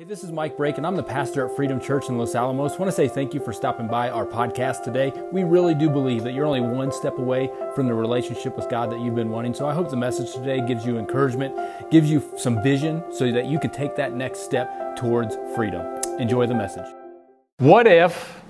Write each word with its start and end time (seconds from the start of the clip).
Hey, 0.00 0.06
this 0.06 0.24
is 0.24 0.32
Mike 0.32 0.56
Brake, 0.56 0.78
and 0.78 0.86
I'm 0.86 0.96
the 0.96 1.02
pastor 1.02 1.46
at 1.46 1.54
Freedom 1.54 1.78
Church 1.78 2.08
in 2.08 2.16
Los 2.16 2.34
Alamos. 2.34 2.72
I 2.72 2.76
want 2.78 2.88
to 2.88 2.96
say 2.96 3.06
thank 3.06 3.34
you 3.34 3.40
for 3.40 3.52
stopping 3.52 3.86
by 3.86 4.08
our 4.08 4.24
podcast 4.24 4.82
today. 4.82 5.12
We 5.30 5.44
really 5.44 5.74
do 5.74 5.90
believe 5.90 6.24
that 6.24 6.32
you're 6.32 6.46
only 6.46 6.62
one 6.62 6.90
step 6.90 7.18
away 7.18 7.50
from 7.74 7.86
the 7.86 7.92
relationship 7.92 8.56
with 8.56 8.70
God 8.70 8.90
that 8.92 9.00
you've 9.00 9.14
been 9.14 9.28
wanting. 9.28 9.52
So 9.52 9.66
I 9.66 9.74
hope 9.74 9.90
the 9.90 9.98
message 9.98 10.32
today 10.32 10.66
gives 10.66 10.86
you 10.86 10.96
encouragement, 10.96 11.54
gives 11.90 12.10
you 12.10 12.24
some 12.38 12.62
vision 12.62 13.04
so 13.12 13.30
that 13.30 13.44
you 13.44 13.60
can 13.60 13.68
take 13.72 13.94
that 13.96 14.14
next 14.14 14.38
step 14.38 14.96
towards 14.96 15.36
freedom. 15.54 15.84
Enjoy 16.18 16.46
the 16.46 16.54
message. 16.54 16.86
What 17.58 17.86
if 17.86 18.40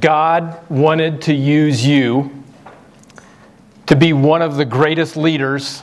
God 0.00 0.66
wanted 0.70 1.20
to 1.20 1.34
use 1.34 1.86
you 1.86 2.42
to 3.84 3.96
be 3.96 4.14
one 4.14 4.40
of 4.40 4.56
the 4.56 4.64
greatest 4.64 5.14
leaders 5.14 5.82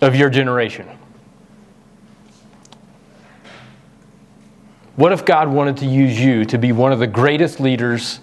of 0.00 0.14
your 0.14 0.30
generation? 0.30 0.86
What 4.96 5.10
if 5.10 5.24
God 5.24 5.48
wanted 5.48 5.78
to 5.78 5.86
use 5.86 6.20
you 6.20 6.44
to 6.44 6.58
be 6.58 6.70
one 6.70 6.92
of 6.92 6.98
the 6.98 7.06
greatest 7.06 7.60
leaders 7.60 8.20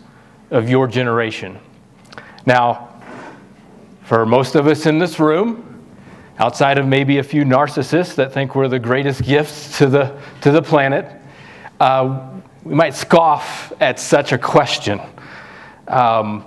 of 0.52 0.70
your 0.70 0.88
generation? 0.88 1.58
Now, 2.46 3.02
for 4.04 4.24
most 4.24 4.54
of 4.54 4.68
us 4.68 4.86
in 4.86 5.00
this 5.00 5.20
room, 5.20 5.84
outside 6.38 6.78
of 6.78 6.86
maybe 6.86 7.18
a 7.18 7.24
few 7.24 7.44
narcissists 7.44 8.14
that 8.16 8.34
think 8.34 8.54
we're 8.54 8.68
the 8.68 8.78
greatest 8.78 9.24
gifts 9.24 9.80
to 9.80 9.88
the, 9.88 10.22
to 10.42 10.52
the 10.52 10.62
planet, 10.62 11.12
uh, 11.80 12.30
we 12.64 12.76
might 12.76 12.94
scoff 12.94 13.74
at 13.80 14.00
such 14.00 14.32
a 14.32 14.38
question. 14.38 15.02
Um, 15.88 16.46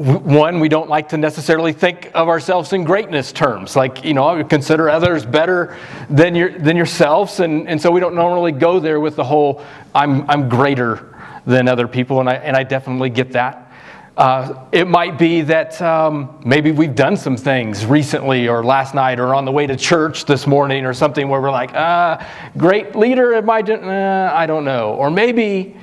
one, 0.00 0.60
we 0.60 0.70
don't 0.70 0.88
like 0.88 1.10
to 1.10 1.18
necessarily 1.18 1.74
think 1.74 2.10
of 2.14 2.28
ourselves 2.28 2.72
in 2.72 2.84
greatness 2.84 3.32
terms. 3.32 3.76
Like, 3.76 4.02
you 4.02 4.14
know, 4.14 4.42
consider 4.44 4.88
others 4.88 5.26
better 5.26 5.76
than, 6.08 6.34
your, 6.34 6.58
than 6.58 6.74
yourselves. 6.74 7.40
And, 7.40 7.68
and 7.68 7.78
so 7.78 7.90
we 7.90 8.00
don't 8.00 8.14
normally 8.14 8.52
go 8.52 8.80
there 8.80 8.98
with 8.98 9.16
the 9.16 9.24
whole, 9.24 9.62
I'm, 9.94 10.28
I'm 10.30 10.48
greater 10.48 11.14
than 11.44 11.68
other 11.68 11.86
people. 11.86 12.20
And 12.20 12.30
I, 12.30 12.36
and 12.36 12.56
I 12.56 12.62
definitely 12.62 13.10
get 13.10 13.32
that. 13.32 13.70
Uh, 14.16 14.64
it 14.72 14.88
might 14.88 15.18
be 15.18 15.42
that 15.42 15.80
um, 15.82 16.40
maybe 16.46 16.72
we've 16.72 16.94
done 16.94 17.14
some 17.14 17.36
things 17.36 17.84
recently 17.84 18.48
or 18.48 18.64
last 18.64 18.94
night 18.94 19.20
or 19.20 19.34
on 19.34 19.44
the 19.44 19.52
way 19.52 19.66
to 19.66 19.76
church 19.76 20.24
this 20.24 20.46
morning 20.46 20.86
or 20.86 20.94
something 20.94 21.28
where 21.28 21.42
we're 21.42 21.50
like, 21.50 21.74
uh, 21.74 22.24
great 22.56 22.96
leader, 22.96 23.34
am 23.34 23.50
I, 23.50 23.60
uh, 23.60 24.32
I 24.34 24.46
don't 24.46 24.64
know. 24.64 24.94
Or 24.94 25.10
maybe 25.10 25.76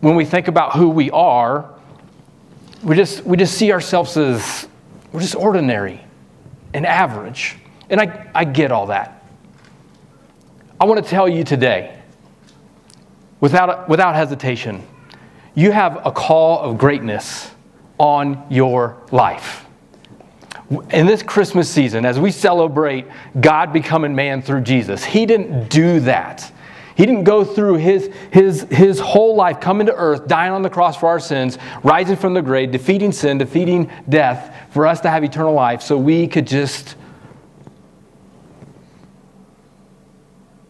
when 0.00 0.16
we 0.16 0.24
think 0.24 0.48
about 0.48 0.74
who 0.74 0.88
we 0.88 1.12
are, 1.12 1.76
we 2.82 2.96
just, 2.96 3.24
we 3.24 3.36
just 3.36 3.54
see 3.54 3.72
ourselves 3.72 4.16
as 4.16 4.68
we're 5.12 5.20
just 5.20 5.36
ordinary 5.36 6.00
and 6.72 6.86
average. 6.86 7.56
And 7.88 8.00
I, 8.00 8.30
I 8.34 8.44
get 8.44 8.72
all 8.72 8.86
that. 8.86 9.24
I 10.80 10.84
want 10.84 11.02
to 11.02 11.08
tell 11.08 11.28
you 11.28 11.44
today, 11.44 11.98
without, 13.40 13.88
without 13.88 14.14
hesitation, 14.14 14.86
you 15.54 15.72
have 15.72 16.06
a 16.06 16.12
call 16.12 16.60
of 16.60 16.78
greatness 16.78 17.50
on 17.98 18.46
your 18.48 18.96
life. 19.10 19.66
In 20.90 21.06
this 21.06 21.22
Christmas 21.22 21.68
season, 21.68 22.06
as 22.06 22.18
we 22.18 22.30
celebrate 22.30 23.06
God 23.40 23.72
becoming 23.72 24.14
man 24.14 24.40
through 24.40 24.60
Jesus, 24.62 25.04
He 25.04 25.26
didn't 25.26 25.68
do 25.68 26.00
that 26.00 26.50
he 27.00 27.06
didn't 27.06 27.24
go 27.24 27.44
through 27.44 27.76
his, 27.76 28.10
his, 28.30 28.64
his 28.64 29.00
whole 29.00 29.34
life 29.34 29.58
coming 29.58 29.86
to 29.86 29.94
earth, 29.94 30.26
dying 30.26 30.52
on 30.52 30.60
the 30.60 30.68
cross 30.68 30.98
for 30.98 31.08
our 31.08 31.18
sins, 31.18 31.56
rising 31.82 32.14
from 32.14 32.34
the 32.34 32.42
grave, 32.42 32.72
defeating 32.72 33.10
sin, 33.10 33.38
defeating 33.38 33.90
death, 34.10 34.54
for 34.70 34.86
us 34.86 35.00
to 35.00 35.08
have 35.08 35.24
eternal 35.24 35.54
life 35.54 35.80
so 35.80 35.96
we 35.96 36.26
could 36.26 36.46
just 36.46 36.96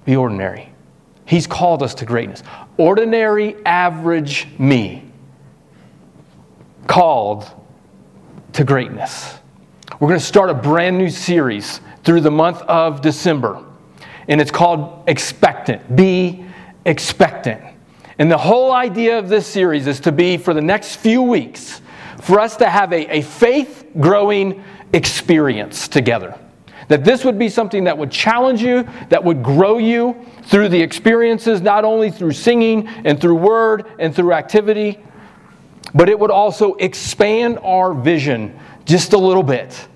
be 0.04 0.14
ordinary. 0.14 0.72
He's 1.24 1.48
called 1.48 1.82
us 1.82 1.94
to 1.94 2.06
greatness. 2.06 2.44
Ordinary, 2.76 3.56
average 3.66 4.46
me 4.56 5.10
called 6.86 7.50
to 8.52 8.62
greatness. 8.62 9.34
We're 9.98 10.06
going 10.06 10.20
to 10.20 10.24
start 10.24 10.48
a 10.48 10.54
brand 10.54 10.96
new 10.96 11.10
series 11.10 11.80
through 12.04 12.20
the 12.20 12.30
month 12.30 12.62
of 12.62 13.00
December 13.00 13.64
and 14.30 14.40
it's 14.40 14.50
called 14.50 15.04
Expectant. 15.08 15.94
Be 15.94 16.46
expectant. 16.86 17.60
And 18.18 18.30
the 18.30 18.38
whole 18.38 18.72
idea 18.72 19.18
of 19.18 19.28
this 19.28 19.46
series 19.46 19.86
is 19.86 20.00
to 20.00 20.12
be, 20.12 20.36
for 20.36 20.54
the 20.54 20.60
next 20.60 20.96
few 20.96 21.20
weeks, 21.20 21.82
for 22.22 22.38
us 22.38 22.56
to 22.58 22.68
have 22.70 22.92
a, 22.92 23.18
a 23.18 23.22
faith 23.22 23.86
growing 23.98 24.62
experience 24.92 25.88
together. 25.88 26.38
That 26.88 27.04
this 27.04 27.24
would 27.24 27.38
be 27.38 27.48
something 27.48 27.84
that 27.84 27.98
would 27.98 28.10
challenge 28.10 28.62
you, 28.62 28.88
that 29.08 29.22
would 29.22 29.42
grow 29.42 29.78
you 29.78 30.24
through 30.44 30.68
the 30.68 30.80
experiences, 30.80 31.60
not 31.60 31.84
only 31.84 32.10
through 32.10 32.32
singing 32.32 32.88
and 33.04 33.20
through 33.20 33.36
word 33.36 33.86
and 33.98 34.14
through 34.14 34.32
activity, 34.32 34.98
but 35.94 36.08
it 36.08 36.18
would 36.18 36.30
also 36.30 36.74
expand 36.74 37.58
our 37.62 37.94
vision 37.94 38.56
just 38.84 39.12
a 39.12 39.18
little 39.18 39.42
bit 39.42 39.88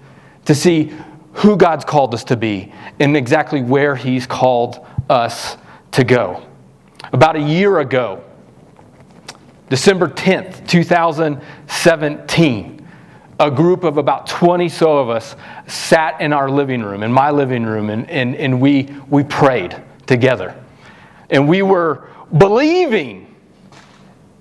to 0.45 0.55
see 0.55 0.93
who 1.35 1.57
God's 1.57 1.85
called 1.85 2.15
us 2.15 2.25
to 2.25 2.37
be 2.37 2.73
and 3.01 3.17
exactly 3.17 3.63
where 3.63 3.97
He's 3.97 4.27
called 4.27 4.87
us 5.09 5.57
to 5.93 6.05
go. 6.05 6.45
About 7.13 7.37
a 7.37 7.41
year 7.41 7.81
ago, 7.81 8.23
December 9.69 10.09
10th, 10.09 10.67
2017, 10.69 12.89
a 13.41 13.51
group 13.51 13.85
of 13.85 13.99
about 13.99 14.27
20 14.27 14.69
so 14.69 14.99
of 14.99 15.11
us 15.11 15.37
sat 15.67 16.21
in 16.21 16.33
our 16.33 16.49
living 16.49 16.83
room, 16.83 17.03
in 17.03 17.13
my 17.13 17.31
living 17.31 17.65
room, 17.65 17.91
and, 17.91 18.09
and, 18.09 18.37
and 18.37 18.61
we, 18.61 18.89
we 19.09 19.25
prayed 19.25 19.77
together. 20.07 20.55
And 21.31 21.49
we 21.49 21.63
were 21.63 22.09
believing 22.37 23.24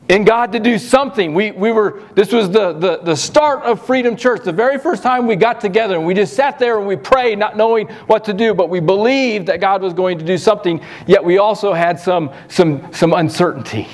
in 0.10 0.26
God 0.26 0.52
to 0.52 0.60
do 0.60 0.78
something. 0.78 1.34
We, 1.34 1.52
we 1.52 1.72
were, 1.72 2.02
this 2.14 2.32
was 2.32 2.50
the, 2.50 2.74
the, 2.74 2.98
the 2.98 3.16
start 3.16 3.64
of 3.64 3.86
Freedom 3.86 4.16
Church, 4.16 4.44
the 4.44 4.52
very 4.52 4.78
first 4.78 5.02
time 5.02 5.28
we 5.28 5.36
got 5.36 5.62
together 5.62 5.96
and 5.96 6.06
we 6.06 6.14
just 6.14 6.34
sat 6.34 6.60
there 6.60 6.78
and 6.78 6.88
we 6.88 6.96
prayed, 6.96 7.40
not 7.40 7.56
knowing 7.56 7.88
what 8.08 8.26
to 8.26 8.34
do, 8.34 8.54
but 8.54 8.70
we 8.70 8.80
believed 8.80 9.48
that 9.48 9.62
God 9.62 9.82
was 9.82 9.94
going 9.94 10.20
to 10.20 10.26
do 10.26 10.38
something, 10.38 10.82
yet 11.08 11.24
we 11.24 11.38
also 11.38 11.74
had 11.74 12.00
some, 12.00 12.32
some, 12.50 12.92
some 12.92 13.14
uncertainty. 13.14 13.88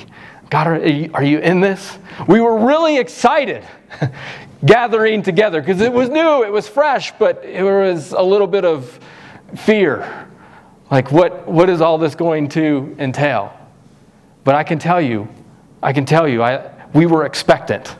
God, 0.50 0.66
are 0.66 0.88
you, 0.88 1.10
are 1.14 1.22
you 1.22 1.38
in 1.38 1.60
this? 1.60 1.98
We 2.26 2.40
were 2.40 2.66
really 2.66 2.98
excited 2.98 3.64
gathering 4.66 5.22
together 5.22 5.60
because 5.60 5.80
it 5.80 5.92
was 5.92 6.08
new, 6.08 6.42
it 6.42 6.50
was 6.50 6.68
fresh, 6.68 7.12
but 7.18 7.44
it 7.44 7.62
was 7.62 8.10
a 8.12 8.22
little 8.22 8.48
bit 8.48 8.64
of 8.64 8.98
fear. 9.56 10.26
Like, 10.90 11.12
what, 11.12 11.46
what 11.46 11.70
is 11.70 11.80
all 11.80 11.98
this 11.98 12.16
going 12.16 12.48
to 12.50 12.96
entail? 12.98 13.56
But 14.42 14.56
I 14.56 14.64
can 14.64 14.80
tell 14.80 15.00
you, 15.00 15.28
I 15.82 15.92
can 15.92 16.04
tell 16.04 16.28
you, 16.28 16.42
I, 16.42 16.70
we 16.92 17.06
were 17.06 17.24
expectant. 17.24 17.96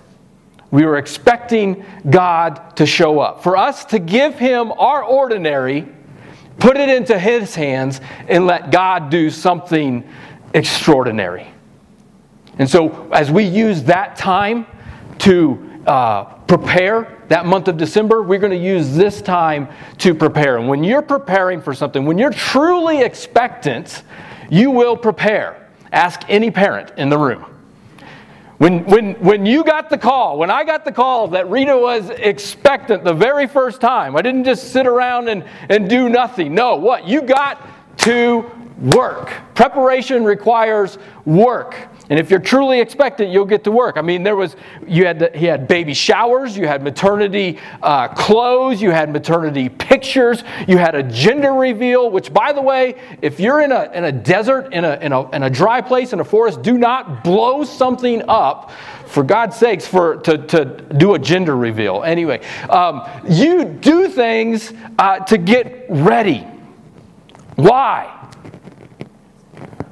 We 0.71 0.85
were 0.85 0.99
expecting 0.99 1.85
God 2.09 2.77
to 2.77 2.87
show 2.87 3.19
up. 3.19 3.43
For 3.43 3.57
us 3.57 3.85
to 3.87 3.99
give 3.99 4.39
Him 4.39 4.73
our 4.73 5.03
ordinary, 5.03 5.89
put 6.59 6.77
it 6.77 6.89
into 6.89 7.19
His 7.19 7.55
hands, 7.55 8.01
and 8.29 8.47
let 8.47 8.71
God 8.71 9.11
do 9.11 9.31
something 9.31 10.09
extraordinary. 10.55 11.47
And 12.59 12.69
so, 12.69 13.11
as 13.13 13.31
we 13.31 13.45
use 13.45 13.85
that 13.85 14.17
time 14.17 14.67
to 15.21 15.83
uh, 15.87 16.25
prepare 16.47 17.17
that 17.29 17.47
month 17.47 17.69
of 17.69 17.77
December, 17.77 18.23
we're 18.23 18.39
going 18.39 18.53
to 18.53 18.65
use 18.65 18.95
this 18.95 19.23
time 19.23 19.69
to 19.99 20.15
prepare. 20.15 20.59
And 20.59 20.69
when 20.69 20.85
you're 20.85 21.03
preparing 21.03 21.61
for 21.63 21.73
something, 21.73 22.05
when 22.05 22.19
you're 22.19 22.33
truly 22.33 23.03
expectant, 23.03 24.03
you 24.51 24.71
will 24.71 24.97
prepare. 24.97 25.69
Ask 25.93 26.23
any 26.29 26.51
parent 26.51 26.93
in 26.97 27.09
the 27.09 27.19
room. 27.19 27.47
When, 28.61 28.85
when, 28.85 29.15
when 29.21 29.47
you 29.47 29.65
got 29.65 29.89
the 29.89 29.97
call, 29.97 30.37
when 30.37 30.51
I 30.51 30.65
got 30.65 30.85
the 30.85 30.93
call 30.93 31.29
that 31.29 31.49
Rita 31.49 31.75
was 31.75 32.11
expectant 32.11 33.05
the 33.05 33.15
very 33.15 33.47
first 33.47 33.81
time, 33.81 34.15
I 34.15 34.21
didn't 34.21 34.45
just 34.45 34.71
sit 34.71 34.87
around 34.87 35.29
and, 35.31 35.47
and 35.71 35.89
do 35.89 36.11
nothing. 36.11 36.55
No, 36.55 36.77
what? 36.77 37.09
You 37.09 37.23
got 37.23 37.67
to 38.01 38.51
work. 38.79 39.33
Preparation 39.55 40.25
requires 40.25 40.99
work. 41.25 41.89
And 42.11 42.19
if 42.19 42.29
you're 42.29 42.41
truly 42.41 42.81
expectant, 42.81 43.31
you'll 43.31 43.45
get 43.45 43.63
to 43.65 43.71
work. 43.71 43.97
I 43.97 44.03
mean, 44.03 44.25
there 44.25 44.35
was 44.35 44.57
you 44.85 45.07
had 45.07 45.21
the, 45.21 45.31
he 45.33 45.47
had 45.47 45.69
baby 45.69 45.95
showers, 45.95 46.57
you 46.57 46.67
had 46.67 46.83
maternity 46.83 47.61
uh, 47.83 48.09
clothes, 48.09 48.83
you 48.83 48.91
had 48.91 49.11
maternity 49.11 49.69
pictures, 49.69 50.43
you 50.67 50.77
had 50.77 50.97
a 50.97 51.05
gender 51.05 51.53
reveal. 51.53 52.11
Which, 52.11 52.33
by 52.33 52.53
the 52.53 52.61
way, 52.61 52.97
if 53.23 53.39
you're 53.39 53.61
in 53.61 53.71
a 53.71 53.91
in 53.95 54.05
a 54.05 54.13
desert, 54.13 54.75
in 54.75 54.85
a 54.85 54.97
in 54.97 55.13
a 55.13 55.31
in 55.31 55.45
a 55.45 55.51
dry 55.51 55.81
place, 55.81 56.13
in 56.13 56.19
a 56.19 56.25
forest, 56.25 56.63
do 56.63 56.77
not 56.77 57.23
blow 57.23 57.63
something 57.63 58.23
up. 58.29 58.73
For 59.07 59.25
God's 59.25 59.57
sakes, 59.57 59.89
for 59.89 60.19
to, 60.19 60.39
to 60.39 60.65
do 60.97 61.15
a 61.15 61.19
gender 61.19 61.57
reveal. 61.57 62.05
Anyway, 62.05 62.45
um, 62.69 63.09
you 63.29 63.65
do 63.65 64.09
things 64.09 64.73
uh, 65.01 65.19
to 65.21 65.37
get 65.37 65.87
ready. 65.89 66.47
Why? 67.57 68.33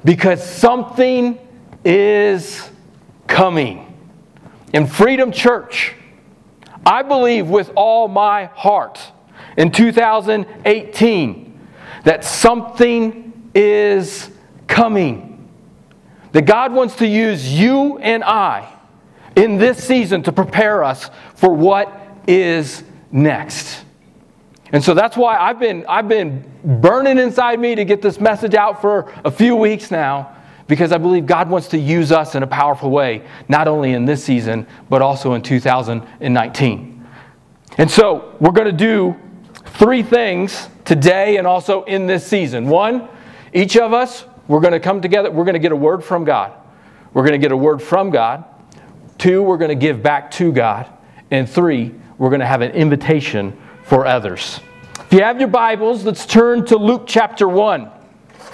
Because 0.05 0.41
something 0.41 1.37
is 1.83 2.69
coming. 3.27 3.85
In 4.73 4.87
Freedom 4.87 5.31
Church, 5.31 5.93
I 6.85 7.01
believe 7.01 7.49
with 7.49 7.71
all 7.75 8.07
my 8.07 8.45
heart 8.45 8.99
in 9.57 9.71
2018 9.71 11.59
that 12.03 12.23
something 12.23 13.49
is 13.53 14.29
coming. 14.67 15.49
That 16.31 16.43
God 16.43 16.73
wants 16.73 16.95
to 16.97 17.07
use 17.07 17.51
you 17.51 17.97
and 17.99 18.23
I 18.23 18.71
in 19.35 19.57
this 19.57 19.83
season 19.83 20.23
to 20.23 20.31
prepare 20.31 20.83
us 20.83 21.09
for 21.35 21.53
what 21.53 21.91
is 22.27 22.83
next. 23.11 23.83
And 24.71 24.83
so 24.83 24.93
that's 24.93 25.17
why 25.17 25.37
I've 25.37 25.59
been, 25.59 25.85
I've 25.87 26.07
been 26.07 26.45
burning 26.63 27.17
inside 27.17 27.59
me 27.59 27.73
to 27.75 27.85
get 27.85 28.01
this 28.01 28.19
message 28.19 28.53
out 28.53 28.81
for 28.81 29.11
a 29.25 29.31
few 29.31 29.55
weeks 29.55 29.89
now, 29.89 30.35
because 30.69 30.91
I 30.91 30.99
believe 30.99 31.25
God 31.25 31.49
wants 31.49 31.67
to 31.69 31.79
use 31.79 32.11
us 32.11 32.35
in 32.35 32.43
a 32.43 32.47
powerful 32.47 32.91
way, 32.91 33.23
not 33.49 33.67
only 33.67 33.93
in 33.93 34.05
this 34.05 34.23
season, 34.23 34.67
but 34.87 35.01
also 35.01 35.33
in 35.33 35.41
2019. 35.41 37.07
And 37.79 37.89
so 37.89 38.35
we're 38.39 38.51
going 38.51 38.67
to 38.67 38.71
do 38.71 39.19
three 39.65 40.03
things 40.03 40.69
today 40.85 41.37
and 41.37 41.47
also 41.47 41.83
in 41.85 42.05
this 42.05 42.25
season. 42.25 42.67
One, 42.67 43.09
each 43.51 43.77
of 43.77 43.93
us, 43.93 44.25
we're 44.47 44.59
going 44.59 44.73
to 44.73 44.79
come 44.79 45.01
together, 45.01 45.31
we're 45.31 45.43
going 45.43 45.53
to 45.53 45.59
get 45.59 45.71
a 45.71 45.75
word 45.75 46.03
from 46.03 46.23
God. 46.23 46.53
We're 47.13 47.23
going 47.23 47.33
to 47.33 47.39
get 47.39 47.51
a 47.51 47.57
word 47.57 47.81
from 47.81 48.11
God. 48.11 48.45
Two, 49.17 49.41
we're 49.41 49.57
going 49.57 49.69
to 49.69 49.75
give 49.75 50.03
back 50.03 50.29
to 50.31 50.51
God. 50.51 50.87
And 51.31 51.49
three, 51.49 51.95
we're 52.19 52.29
going 52.29 52.41
to 52.41 52.45
have 52.45 52.61
an 52.61 52.71
invitation 52.73 53.59
for 53.85 54.05
others. 54.05 54.59
If 54.99 55.13
you 55.13 55.23
have 55.23 55.39
your 55.39 55.49
Bibles, 55.49 56.05
let's 56.05 56.27
turn 56.27 56.63
to 56.67 56.77
Luke 56.77 57.05
chapter 57.07 57.47
1. 57.47 57.89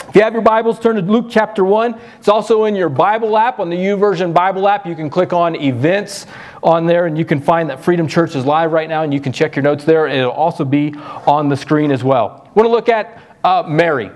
If 0.07 0.15
you 0.15 0.21
have 0.21 0.33
your 0.33 0.42
Bibles, 0.42 0.80
turn 0.80 0.95
to 0.95 1.01
Luke 1.01 1.27
chapter 1.30 1.63
1. 1.63 2.00
It's 2.19 2.27
also 2.27 2.65
in 2.65 2.75
your 2.75 2.89
Bible 2.89 3.38
app, 3.38 3.59
on 3.59 3.69
the 3.69 3.75
YouVersion 3.75 4.33
Bible 4.33 4.68
app. 4.68 4.86
You 4.86 4.95
can 4.95 5.09
click 5.09 5.33
on 5.33 5.56
events 5.56 6.25
on 6.63 6.86
there 6.86 7.06
and 7.06 7.18
you 7.18 7.25
can 7.25 7.42
find 7.42 7.69
that 7.69 7.83
Freedom 7.83 8.07
Church 8.07 8.36
is 8.36 8.45
live 8.45 8.71
right 8.71 8.88
now 8.88 9.03
and 9.03 9.13
you 9.13 9.19
can 9.19 9.31
check 9.33 9.56
your 9.56 9.63
notes 9.63 9.83
there. 9.83 10.07
It'll 10.07 10.31
also 10.31 10.65
be 10.65 10.94
on 11.27 11.50
the 11.50 11.57
screen 11.57 11.92
as 11.92 12.03
well. 12.03 12.44
I 12.45 12.50
want 12.53 12.68
to 12.68 12.71
look 12.71 12.89
at 12.89 13.21
uh, 13.44 13.63
Mary, 13.68 14.12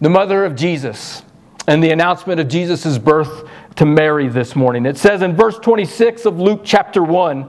the 0.00 0.08
mother 0.08 0.44
of 0.44 0.54
Jesus, 0.54 1.22
and 1.66 1.82
the 1.82 1.90
announcement 1.90 2.40
of 2.40 2.48
Jesus' 2.48 2.98
birth 2.98 3.48
to 3.76 3.86
Mary 3.86 4.28
this 4.28 4.54
morning. 4.56 4.86
It 4.86 4.96
says 4.96 5.22
in 5.22 5.36
verse 5.36 5.58
26 5.58 6.26
of 6.26 6.38
Luke 6.38 6.62
chapter 6.64 7.02
1, 7.02 7.48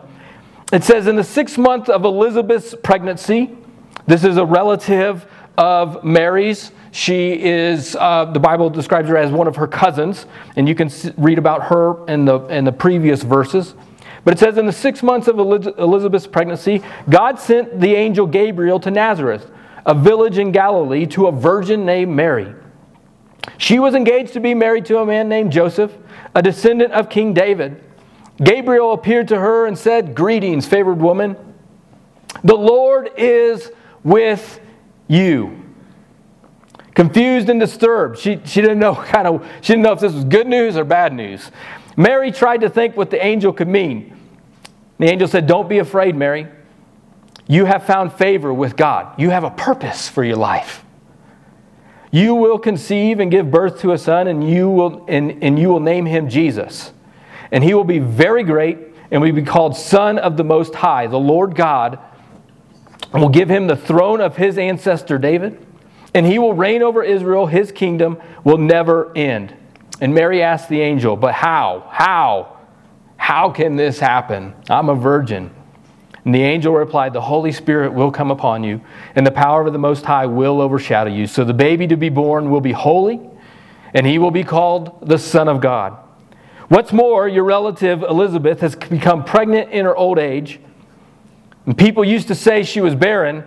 it 0.74 0.84
says, 0.84 1.08
In 1.08 1.16
the 1.16 1.24
sixth 1.24 1.58
month 1.58 1.90
of 1.90 2.06
Elizabeth's 2.06 2.76
pregnancy, 2.82 3.56
this 4.08 4.24
is 4.24 4.38
a 4.38 4.46
relative 4.46 5.26
of 5.62 6.04
Mary's. 6.04 6.72
She 6.92 7.40
is, 7.40 7.96
uh, 7.96 8.26
the 8.26 8.40
Bible 8.40 8.72
describes 8.72 9.08
her 9.10 9.16
as 9.16 9.32
one 9.32 9.48
of 9.48 9.56
her 9.58 9.68
cousins, 9.68 10.26
and 10.56 10.68
you 10.68 10.74
can 10.74 10.90
read 11.18 11.38
about 11.38 11.64
her 11.66 12.04
in 12.08 12.26
the, 12.26 12.40
in 12.48 12.66
the 12.66 12.72
previous 12.72 13.22
verses. 13.22 13.76
But 14.26 14.34
it 14.34 14.40
says, 14.40 14.58
In 14.58 14.66
the 14.66 14.74
six 14.74 15.04
months 15.04 15.28
of 15.28 15.38
Elizabeth's 15.38 16.26
pregnancy, 16.26 16.82
God 17.10 17.40
sent 17.40 17.80
the 17.80 17.94
angel 17.94 18.26
Gabriel 18.26 18.80
to 18.80 18.90
Nazareth, 18.90 19.52
a 19.86 19.94
village 19.94 20.40
in 20.40 20.52
Galilee, 20.52 21.06
to 21.08 21.28
a 21.28 21.32
virgin 21.32 21.86
named 21.86 22.12
Mary. 22.12 22.56
She 23.60 23.78
was 23.78 23.94
engaged 23.94 24.34
to 24.34 24.40
be 24.40 24.56
married 24.56 24.86
to 24.86 24.98
a 24.98 25.06
man 25.06 25.30
named 25.30 25.52
Joseph, 25.52 25.96
a 26.34 26.42
descendant 26.42 26.92
of 26.94 27.08
King 27.08 27.36
David. 27.36 27.84
Gabriel 28.44 28.94
appeared 28.94 29.28
to 29.28 29.40
her 29.40 29.68
and 29.68 29.78
said, 29.78 30.16
Greetings, 30.16 30.68
favored 30.68 31.00
woman. 31.00 31.36
The 32.44 32.56
Lord 32.56 33.12
is 33.16 33.72
with 34.04 34.60
you. 35.12 35.58
Confused 36.94 37.50
and 37.50 37.60
disturbed. 37.60 38.18
She, 38.18 38.42
she 38.46 38.62
didn't 38.62 38.80
know 38.80 38.96
kind 39.06 39.28
of 39.28 39.48
she 39.62 39.74
didn't 39.74 39.84
know 39.84 39.94
if 39.94 40.00
this 40.00 40.14
was 40.14 40.24
good 40.24 40.48
news 40.48 40.78
or 40.78 40.84
bad 40.84 41.14
news. 41.14 41.52
Mary 41.98 42.32
tried 42.32 42.62
to 42.62 42.70
think 42.70 42.96
what 42.96 43.10
the 43.10 43.24
angel 43.24 43.52
could 43.54 43.68
mean. 43.68 44.18
The 44.98 45.08
angel 45.08 45.28
said, 45.28 45.48
Don't 45.48 45.68
be 45.68 45.80
afraid, 45.80 46.16
Mary. 46.16 46.48
You 47.48 47.66
have 47.66 47.86
found 47.86 48.14
favor 48.14 48.54
with 48.54 48.78
God. 48.78 49.20
You 49.20 49.30
have 49.32 49.44
a 49.44 49.50
purpose 49.52 50.08
for 50.08 50.24
your 50.24 50.38
life. 50.38 50.86
You 52.12 52.36
will 52.36 52.60
conceive 52.60 53.20
and 53.20 53.32
give 53.32 53.50
birth 53.50 53.80
to 53.82 53.94
a 53.94 53.98
son, 53.98 54.28
and 54.28 54.48
you 54.48 54.70
will, 54.70 55.06
and, 55.08 55.44
and 55.44 55.58
you 55.58 55.70
will 55.70 55.80
name 55.80 56.06
him 56.06 56.30
Jesus. 56.30 56.92
And 57.52 57.64
he 57.64 57.74
will 57.74 57.84
be 57.84 58.00
very 58.00 58.44
great 58.44 58.78
and 59.12 59.22
will 59.22 59.34
be 59.34 59.44
called 59.44 59.76
Son 59.76 60.18
of 60.18 60.38
the 60.38 60.44
Most 60.44 60.76
High. 60.76 61.08
The 61.08 61.20
Lord 61.20 61.56
God 61.56 62.00
will 63.20 63.30
give 63.30 63.50
him 63.50 63.68
the 63.68 63.76
throne 63.76 64.22
of 64.22 64.38
his 64.38 64.58
ancestor 64.58 65.18
David, 65.18 65.66
and 66.14 66.26
he 66.26 66.40
will 66.40 66.54
reign 66.54 66.82
over 66.82 67.04
Israel. 67.04 67.46
His 67.46 67.72
kingdom 67.72 68.18
will 68.44 68.58
never 68.58 69.16
end. 69.16 69.56
And 70.00 70.14
Mary 70.14 70.42
asked 70.42 70.70
the 70.70 70.82
angel, 70.82 71.16
But 71.16 71.34
how? 71.34 71.88
How? 71.92 72.58
How 73.18 73.52
can 73.52 73.76
this 73.76 74.00
happen? 74.00 74.56
I'm 74.70 74.90
a 74.90 74.96
virgin. 74.96 75.52
And 76.26 76.36
the 76.36 76.42
angel 76.42 76.74
replied, 76.74 77.14
The 77.14 77.22
Holy 77.22 77.52
Spirit 77.52 77.94
will 77.94 78.12
come 78.12 78.32
upon 78.32 78.64
you, 78.64 78.82
and 79.16 79.26
the 79.26 79.32
power 79.32 79.66
of 79.66 79.74
the 79.74 79.80
Most 79.80 80.06
High 80.06 80.26
will 80.26 80.62
overshadow 80.62 81.10
you. 81.10 81.28
So 81.28 81.44
the 81.44 81.54
baby 81.54 81.88
to 81.88 81.98
be 81.98 82.10
born 82.10 82.50
will 82.50 82.62
be 82.62 82.72
holy, 82.72 83.20
and 83.94 84.06
he 84.06 84.18
will 84.18 84.32
be 84.32 84.44
called 84.44 85.08
the 85.08 85.18
Son 85.18 85.48
of 85.48 85.62
God. 85.62 85.98
What's 86.68 86.94
more, 86.94 87.28
your 87.28 87.44
relative 87.44 88.02
Elizabeth 88.04 88.62
has 88.62 88.76
become 88.76 89.26
pregnant 89.26 89.72
in 89.72 89.86
her 89.86 89.96
old 89.96 90.18
age. 90.18 90.60
And 91.66 91.78
people 91.78 92.04
used 92.04 92.28
to 92.30 92.36
say 92.36 92.64
she 92.64 92.82
was 92.82 92.96
barren, 92.96 93.44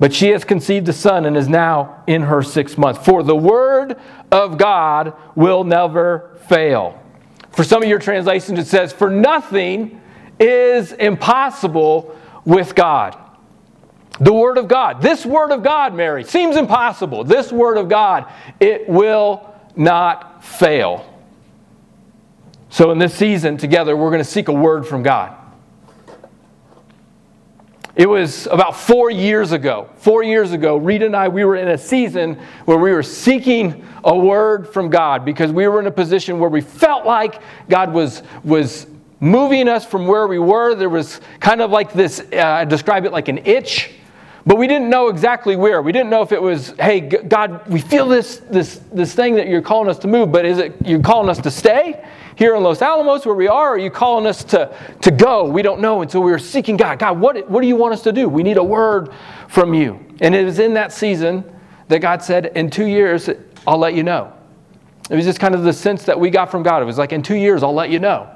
but 0.00 0.12
she 0.12 0.28
has 0.28 0.44
conceived 0.44 0.88
a 0.88 0.92
son 0.92 1.24
and 1.24 1.36
is 1.36 1.48
now 1.48 2.02
in 2.06 2.22
her 2.22 2.42
sixth 2.42 2.76
month. 2.76 3.04
For 3.04 3.22
the 3.22 3.36
word 3.36 3.96
of 4.32 4.58
God 4.58 5.14
will 5.34 5.64
never 5.64 6.36
fail. 6.48 7.00
For 7.52 7.62
some 7.62 7.82
of 7.82 7.88
your 7.88 8.00
translations, 8.00 8.58
it 8.58 8.66
says, 8.66 8.92
For 8.92 9.08
nothing 9.08 10.00
is 10.40 10.92
impossible 10.92 12.16
with 12.44 12.74
God. 12.74 13.16
The 14.20 14.32
Word 14.32 14.58
of 14.58 14.68
God. 14.68 15.02
This 15.02 15.24
Word 15.24 15.50
of 15.50 15.62
God, 15.62 15.94
Mary, 15.94 16.24
seems 16.24 16.56
impossible. 16.56 17.24
This 17.24 17.52
Word 17.52 17.76
of 17.78 17.88
God, 17.88 18.30
it 18.60 18.88
will 18.88 19.54
not 19.76 20.44
fail. 20.44 21.10
So, 22.70 22.90
in 22.90 22.98
this 22.98 23.14
season 23.14 23.56
together, 23.56 23.96
we're 23.96 24.10
going 24.10 24.22
to 24.22 24.28
seek 24.28 24.48
a 24.48 24.52
word 24.52 24.86
from 24.86 25.02
God. 25.02 25.36
It 27.96 28.08
was 28.08 28.46
about 28.48 28.76
four 28.76 29.10
years 29.10 29.52
ago. 29.52 29.88
Four 29.96 30.24
years 30.24 30.50
ago, 30.52 30.76
Rita 30.76 31.06
and 31.06 31.14
I, 31.14 31.28
we 31.28 31.44
were 31.44 31.54
in 31.54 31.68
a 31.68 31.78
season 31.78 32.38
where 32.64 32.78
we 32.78 32.90
were 32.90 33.04
seeking 33.04 33.86
a 34.02 34.16
word 34.16 34.66
from 34.66 34.90
God 34.90 35.24
because 35.24 35.52
we 35.52 35.68
were 35.68 35.78
in 35.78 35.86
a 35.86 35.92
position 35.92 36.40
where 36.40 36.50
we 36.50 36.60
felt 36.60 37.06
like 37.06 37.40
God 37.68 37.92
was, 37.92 38.24
was 38.42 38.88
moving 39.20 39.68
us 39.68 39.86
from 39.86 40.08
where 40.08 40.26
we 40.26 40.40
were. 40.40 40.74
There 40.74 40.88
was 40.88 41.20
kind 41.38 41.60
of 41.60 41.70
like 41.70 41.92
this, 41.92 42.20
uh, 42.32 42.42
I 42.42 42.64
describe 42.64 43.04
it 43.04 43.12
like 43.12 43.28
an 43.28 43.38
itch, 43.46 43.92
but 44.46 44.58
we 44.58 44.66
didn't 44.66 44.90
know 44.90 45.08
exactly 45.08 45.56
where. 45.56 45.80
We 45.82 45.92
didn't 45.92 46.10
know 46.10 46.22
if 46.22 46.32
it 46.32 46.40
was, 46.40 46.74
hey, 46.78 47.00
God, 47.00 47.66
we 47.68 47.80
feel 47.80 48.06
this, 48.06 48.42
this, 48.50 48.80
this 48.92 49.14
thing 49.14 49.36
that 49.36 49.48
you're 49.48 49.62
calling 49.62 49.88
us 49.88 49.98
to 50.00 50.08
move, 50.08 50.30
but 50.30 50.44
is 50.44 50.58
it 50.58 50.74
you're 50.84 51.00
calling 51.00 51.28
us 51.28 51.38
to 51.40 51.50
stay? 51.50 52.04
here 52.36 52.54
in 52.56 52.62
Los 52.62 52.82
Alamos 52.82 53.24
where 53.26 53.34
we 53.34 53.48
are? 53.48 53.70
Or 53.70 53.74
are 53.74 53.78
you 53.78 53.90
calling 53.90 54.26
us 54.26 54.44
to, 54.44 54.74
to 55.00 55.10
go? 55.10 55.44
We 55.44 55.62
don't 55.62 55.80
know. 55.80 56.02
And 56.02 56.10
so 56.10 56.20
we 56.20 56.30
were 56.30 56.38
seeking 56.38 56.76
God. 56.76 56.98
God, 56.98 57.20
what, 57.20 57.48
what 57.48 57.60
do 57.60 57.68
you 57.68 57.76
want 57.76 57.94
us 57.94 58.02
to 58.02 58.12
do? 58.12 58.28
We 58.28 58.42
need 58.42 58.56
a 58.56 58.64
word 58.64 59.10
from 59.48 59.74
you. 59.74 60.04
And 60.20 60.34
it 60.34 60.44
was 60.44 60.58
in 60.58 60.74
that 60.74 60.92
season 60.92 61.44
that 61.88 62.00
God 62.00 62.22
said, 62.22 62.46
in 62.56 62.70
two 62.70 62.86
years, 62.86 63.28
I'll 63.66 63.78
let 63.78 63.94
you 63.94 64.02
know. 64.02 64.32
It 65.10 65.16
was 65.16 65.24
just 65.24 65.38
kind 65.38 65.54
of 65.54 65.62
the 65.64 65.72
sense 65.72 66.04
that 66.04 66.18
we 66.18 66.30
got 66.30 66.50
from 66.50 66.62
God. 66.62 66.82
It 66.82 66.86
was 66.86 66.98
like, 66.98 67.12
in 67.12 67.22
two 67.22 67.36
years, 67.36 67.62
I'll 67.62 67.74
let 67.74 67.90
you 67.90 67.98
know. 67.98 68.30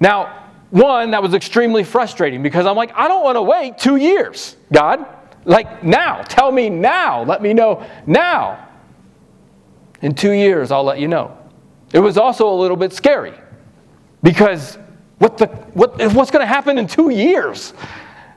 Now, 0.00 0.45
one, 0.70 1.12
that 1.12 1.22
was 1.22 1.34
extremely 1.34 1.84
frustrating 1.84 2.42
because 2.42 2.66
I'm 2.66 2.76
like, 2.76 2.92
I 2.94 3.08
don't 3.08 3.22
want 3.22 3.36
to 3.36 3.42
wait 3.42 3.78
two 3.78 3.96
years, 3.96 4.56
God. 4.72 5.06
Like 5.44 5.84
now, 5.84 6.22
tell 6.22 6.50
me 6.50 6.68
now. 6.68 7.22
Let 7.22 7.40
me 7.40 7.52
know 7.52 7.86
now. 8.06 8.68
In 10.02 10.14
two 10.14 10.32
years, 10.32 10.70
I'll 10.70 10.84
let 10.84 10.98
you 10.98 11.08
know. 11.08 11.36
It 11.92 12.00
was 12.00 12.18
also 12.18 12.48
a 12.48 12.56
little 12.56 12.76
bit 12.76 12.92
scary 12.92 13.32
because 14.22 14.76
what 15.18 15.38
the, 15.38 15.46
what, 15.46 15.96
what's 16.12 16.30
going 16.30 16.42
to 16.42 16.46
happen 16.46 16.78
in 16.78 16.86
two 16.86 17.10
years 17.10 17.72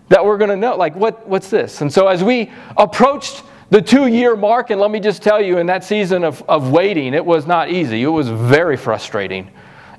that 0.10 0.24
we're 0.24 0.38
going 0.38 0.50
to 0.52 0.56
know? 0.56 0.76
Like, 0.76 0.96
what, 0.96 1.28
what's 1.28 1.50
this? 1.50 1.82
And 1.82 1.92
so, 1.92 2.08
as 2.08 2.24
we 2.24 2.52
approached 2.78 3.44
the 3.70 3.82
two 3.82 4.08
year 4.08 4.36
mark, 4.36 4.70
and 4.70 4.80
let 4.80 4.92
me 4.92 5.00
just 5.00 5.22
tell 5.22 5.42
you, 5.42 5.58
in 5.58 5.66
that 5.68 5.84
season 5.84 6.24
of, 6.24 6.42
of 6.48 6.72
waiting, 6.72 7.14
it 7.14 7.26
was 7.26 7.46
not 7.46 7.70
easy. 7.70 8.04
It 8.04 8.08
was 8.08 8.30
very 8.30 8.78
frustrating 8.78 9.52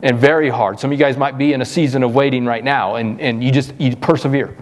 and 0.02 0.18
very 0.18 0.48
hard. 0.48 0.80
Some 0.80 0.92
of 0.92 0.98
you 0.98 1.04
guys 1.04 1.16
might 1.16 1.38
be 1.38 1.52
in 1.52 1.60
a 1.60 1.64
season 1.64 2.02
of 2.02 2.14
waiting 2.14 2.46
right 2.46 2.64
now, 2.64 2.96
and, 2.96 3.20
and 3.20 3.42
you 3.42 3.50
just 3.50 3.78
you 3.78 3.94
persevere. 3.96 4.56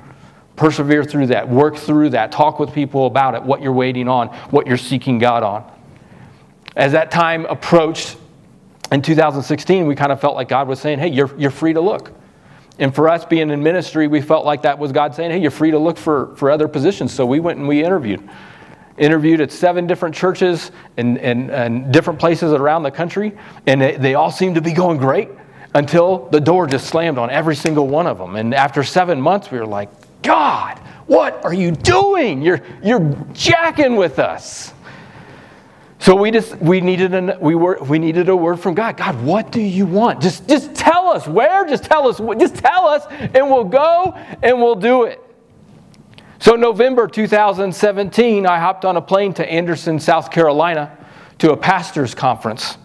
Persevere 0.57 1.05
through 1.05 1.29
that, 1.29 1.49
work 1.49 1.77
through 1.77 2.11
that, 2.11 2.33
talk 2.33 2.59
with 2.59 2.73
people 2.73 3.07
about 3.07 3.35
it, 3.35 3.43
what 3.43 3.63
you're 3.63 3.73
waiting 3.73 4.09
on, 4.09 4.29
what 4.51 4.67
you're 4.67 4.77
seeking 4.77 5.19
God 5.19 5.43
on. 5.43 5.71
As 6.75 6.93
that 6.93 7.11
time 7.11 7.47
approached, 7.47 8.17
in 8.91 9.03
2016, 9.03 9.87
we 9.87 9.95
kind 9.95 10.13
of 10.13 10.21
felt 10.21 10.35
like 10.35 10.49
God 10.49 10.67
was 10.67 10.81
saying, 10.81 10.99
hey, 10.99 11.09
you're, 11.09 11.35
you're 11.39 11.51
free 11.51 11.75
to 11.75 11.81
look. 11.81 12.13
And 12.79 12.95
for 12.95 13.09
us 13.09 13.25
being 13.25 13.51
in 13.51 13.63
ministry, 13.63 14.07
we 14.07 14.21
felt 14.21 14.47
like 14.47 14.63
that 14.63 14.79
was 14.79 14.93
God 14.93 15.15
saying, 15.15 15.31
hey, 15.31 15.39
you're 15.39 15.51
free 15.51 15.73
to 15.73 15.79
look 15.79 15.99
for, 15.99 16.35
for 16.37 16.51
other 16.51 16.69
positions. 16.69 17.13
So 17.13 17.27
we 17.27 17.41
went 17.41 17.59
and 17.59 17.69
we 17.69 17.85
interviewed. 17.85 18.29
Interviewed 18.99 19.41
at 19.41 19.53
seven 19.53 19.87
different 19.87 20.15
churches 20.15 20.73
and, 20.97 21.19
and, 21.19 21.51
and 21.51 21.93
different 21.93 22.19
places 22.19 22.53
around 22.53 22.83
the 22.83 22.91
country, 22.91 23.37
and 23.67 23.81
they, 23.81 23.97
they 23.97 24.15
all 24.15 24.31
seemed 24.31 24.57
to 24.57 24.61
be 24.61 24.73
going 24.73 24.99
great 24.99 25.29
until 25.75 26.29
the 26.31 26.41
door 26.41 26.67
just 26.67 26.89
slammed 26.89 27.19
on 27.19 27.31
every 27.31 27.55
single 27.55 27.87
one 27.87 28.07
of 28.07 28.19
them. 28.19 28.37
And 28.37 28.55
after 28.55 28.83
seven 28.83 29.21
months, 29.21 29.51
we 29.51 29.59
were 29.59 29.67
like, 29.67 29.91
God, 30.23 30.79
what 31.07 31.45
are 31.45 31.55
you 31.55 31.71
doing? 31.71 32.43
You're, 32.43 32.61
you're 32.83 33.17
jacking 33.33 33.97
with 33.97 34.19
us. 34.19 34.73
So 36.01 36.15
we 36.15 36.31
just 36.31 36.57
we 36.57 36.81
needed 36.81 37.13
an, 37.13 37.39
we 37.41 37.57
were 37.57 37.77
we 37.83 37.99
needed 37.99 38.29
a 38.29 38.37
word 38.37 38.61
from 38.61 38.75
God. 38.75 38.97
God, 38.97 39.21
what 39.25 39.51
do 39.51 39.61
you 39.61 39.85
want? 39.85 40.21
Just 40.21 40.49
just 40.49 40.75
tell 40.75 41.09
us 41.09 41.27
where. 41.27 41.67
Just 41.67 41.85
tell 41.85 42.07
us. 42.07 42.19
Just 42.39 42.55
tell 42.55 42.87
us, 42.87 43.05
and 43.11 43.51
we'll 43.51 43.65
go 43.65 44.15
and 44.41 44.59
we'll 44.59 44.77
do 44.77 45.05
it. 45.05 45.21
So 46.41 46.55
in 46.55 46.61
November 46.61 47.09
2017, 47.09 48.47
I 48.47 48.59
hopped 48.61 48.85
on 48.85 48.97
a 48.97 49.03
plane 49.03 49.35
to 49.35 49.51
Anderson, 49.51 49.99
South 49.99 50.31
Carolina, 50.31 50.97
to 51.39 51.53
a 51.53 51.57
pastors' 51.57 52.15
conference, 52.15 52.79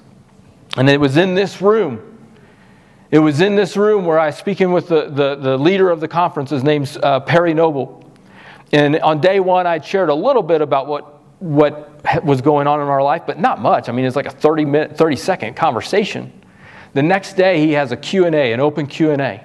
and 0.75 0.89
it 0.89 0.99
was 0.99 1.17
in 1.17 1.35
this 1.35 1.61
room. 1.61 2.17
It 3.11 3.19
was 3.19 3.41
in 3.41 3.55
this 3.55 3.77
room 3.77 4.05
where 4.05 4.17
I 4.17 4.27
was 4.27 4.37
speaking 4.37 4.71
with 4.71 4.87
the, 4.87 5.07
the, 5.07 5.35
the 5.35 5.57
leader 5.57 5.91
of 5.91 5.99
the 5.99 6.07
conference. 6.07 6.49
His 6.49 6.63
name's 6.63 6.97
uh, 6.97 7.19
Perry 7.19 7.53
Noble. 7.53 8.11
And 8.71 8.99
on 9.01 9.21
day 9.21 9.39
one, 9.39 9.67
I 9.67 9.79
shared 9.79 10.09
a 10.09 10.15
little 10.15 10.41
bit 10.41 10.61
about 10.61 10.87
what, 10.87 11.21
what 11.39 12.23
was 12.25 12.41
going 12.41 12.65
on 12.65 12.81
in 12.81 12.87
our 12.87 13.03
life, 13.03 13.21
but 13.27 13.39
not 13.39 13.61
much. 13.61 13.87
I 13.87 13.91
mean, 13.91 14.05
it's 14.05 14.15
like 14.15 14.25
a 14.25 14.31
30 14.31 14.65
minute, 14.65 14.97
30 14.97 15.15
second 15.15 15.55
conversation. 15.55 16.33
The 16.93 17.03
next 17.03 17.33
day, 17.33 17.59
he 17.59 17.73
has 17.73 17.91
a 17.91 17.97
Q&A, 17.97 18.51
an 18.51 18.59
open 18.59 18.87
Q&A. 18.87 19.43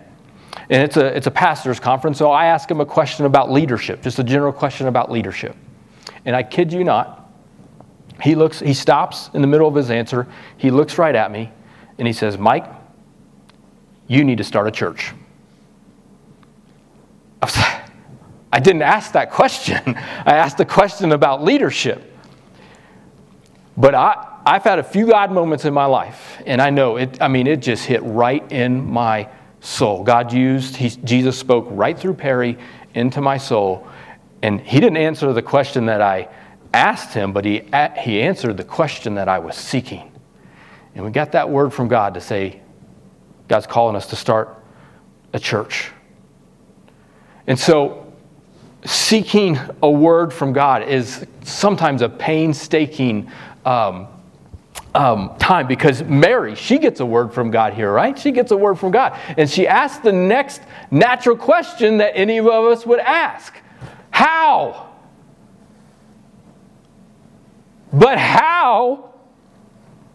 And 0.71 0.83
it's 0.83 0.97
a, 0.97 1.07
it's 1.17 1.27
a 1.27 1.31
pastor's 1.31 1.81
conference, 1.81 2.19
so 2.19 2.31
I 2.31 2.47
ask 2.47 2.71
him 2.71 2.81
a 2.81 2.87
question 2.87 3.25
about 3.25 3.51
leadership, 3.51 4.03
just 4.03 4.19
a 4.19 4.25
general 4.25 4.53
question 4.53 4.87
about 4.87 5.11
leadership. 5.11 5.57
And 6.27 6.37
I 6.37 6.43
kid 6.43 6.73
you 6.73 6.85
not, 6.85 7.31
he 8.23 8.35
looks, 8.35 8.61
he 8.61 8.75
stops 8.75 9.31
in 9.33 9.41
the 9.41 9.47
middle 9.47 9.67
of 9.67 9.75
his 9.75 9.91
answer, 9.91 10.27
he 10.59 10.71
looks 10.71 10.99
right 10.99 11.15
at 11.15 11.33
me, 11.33 11.51
and 11.97 12.07
he 12.07 12.13
says, 12.13 12.37
Mike, 12.37 12.67
you 14.09 14.25
need 14.25 14.39
to 14.39 14.45
start 14.45 14.67
a 14.67 14.71
church. 14.71 15.13
I 17.41 17.47
was, 17.47 17.57
I 18.53 18.61
didn't 18.61 18.83
ask 18.83 19.13
that 19.13 19.31
question. 19.31 19.81
I 19.97 20.37
asked 20.37 20.61
a 20.61 20.65
question 20.65 21.13
about 21.13 21.43
leadership. 21.43 22.13
But 23.77 23.95
I, 23.95 24.41
I've 24.45 24.65
had 24.65 24.79
a 24.79 24.83
few 24.83 25.07
God 25.07 25.31
moments 25.31 25.65
in 25.65 25.73
my 25.73 25.85
life, 25.85 26.43
and 26.45 26.61
I 26.61 26.71
know 26.71 26.97
it, 26.97 27.23
I 27.23 27.29
mean, 27.29 27.47
it 27.47 27.63
just 27.63 27.85
hit 27.85 28.03
right 28.03 28.51
in 28.51 28.85
my 28.85 29.29
soul. 29.61 30.03
God 30.03 30.33
used, 30.33 30.77
he, 30.77 30.91
Jesus 30.91 31.39
spoke 31.39 31.67
right 31.71 31.99
through 31.99 32.15
Perry 32.15 32.59
into 32.95 33.21
my 33.21 33.39
soul, 33.39 33.87
and 34.43 34.61
he 34.61 34.81
didn't 34.81 34.99
answer 34.99 35.33
the 35.33 35.43
question 35.43 35.87
that 35.87 36.01
I 36.01 36.29
asked 36.73 37.15
him, 37.15 37.33
but 37.33 37.45
he, 37.45 37.63
he 37.99 38.21
answered 38.21 38.57
the 38.57 38.65
question 38.65 39.15
that 39.15 39.29
I 39.29 39.39
was 39.39 39.57
seeking. 39.57 40.13
And 40.95 41.05
we 41.05 41.11
got 41.11 41.33
that 41.33 41.49
word 41.49 41.73
from 41.73 41.89
God 41.89 42.15
to 42.15 42.21
say, 42.21 42.61
God's 43.49 43.67
calling 43.67 43.97
us 43.97 44.07
to 44.09 44.17
start 44.17 44.63
a 45.33 45.39
church. 45.39 45.91
And 47.47 47.59
so, 47.59 48.13
seeking 48.85 49.59
a 49.83 49.91
word 49.91 50.33
from 50.33 50.53
God 50.53 50.83
is 50.83 51.27
sometimes 51.43 52.03
a 52.03 52.09
painstaking 52.09 53.31
um, 53.65 54.07
um, 54.95 55.37
time 55.39 55.67
because 55.67 56.03
Mary, 56.03 56.55
she 56.55 56.79
gets 56.79 57.01
a 57.01 57.07
word 57.07 57.33
from 57.33 57.51
God 57.51 57.75
here, 57.75 57.93
right? 57.93 58.19
She 58.19 58.33
gets 58.33 58.51
a 58.51 58.57
word 58.57 58.79
from 58.79 58.91
God. 58.91 59.19
And 59.37 59.49
she 59.49 59.67
asks 59.67 59.99
the 59.99 60.13
next 60.13 60.63
natural 60.91 61.37
question 61.37 61.99
that 61.99 62.17
any 62.17 62.39
of 62.39 62.47
us 62.47 62.87
would 62.87 63.01
ask 63.01 63.55
How? 64.11 64.87
But 67.93 68.19
how 68.19 69.15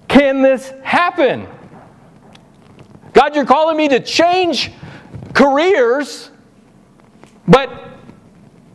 can 0.07 0.41
this 0.41 0.71
happen? 0.83 1.47
God, 3.13 3.35
you're 3.35 3.45
calling 3.45 3.77
me 3.77 3.87
to 3.89 3.99
change 3.99 4.71
careers, 5.33 6.29
but 7.47 7.82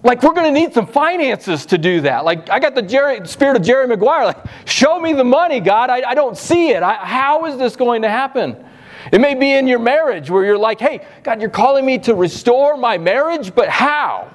like 0.02 0.22
we're 0.22 0.32
going 0.32 0.52
to 0.52 0.60
need 0.60 0.72
some 0.72 0.86
finances 0.86 1.66
to 1.66 1.78
do 1.78 2.00
that. 2.02 2.24
Like 2.24 2.48
I 2.50 2.58
got 2.58 2.74
the 2.74 2.82
Jerry, 2.82 3.26
spirit 3.26 3.56
of 3.56 3.62
Jerry 3.62 3.86
Maguire. 3.86 4.26
Like, 4.26 4.44
show 4.64 5.00
me 5.00 5.12
the 5.12 5.24
money, 5.24 5.60
God. 5.60 5.90
I, 5.90 6.10
I 6.10 6.14
don't 6.14 6.36
see 6.36 6.70
it. 6.70 6.82
I, 6.82 6.94
how 6.94 7.46
is 7.46 7.56
this 7.56 7.76
going 7.76 8.02
to 8.02 8.08
happen? 8.08 8.64
It 9.12 9.20
may 9.20 9.34
be 9.34 9.52
in 9.52 9.66
your 9.66 9.78
marriage 9.78 10.30
where 10.30 10.44
you're 10.44 10.58
like, 10.58 10.80
hey, 10.80 11.06
God, 11.22 11.40
you're 11.40 11.50
calling 11.50 11.84
me 11.86 11.98
to 12.00 12.14
restore 12.14 12.76
my 12.76 12.98
marriage, 12.98 13.54
but 13.54 13.68
how? 13.68 14.34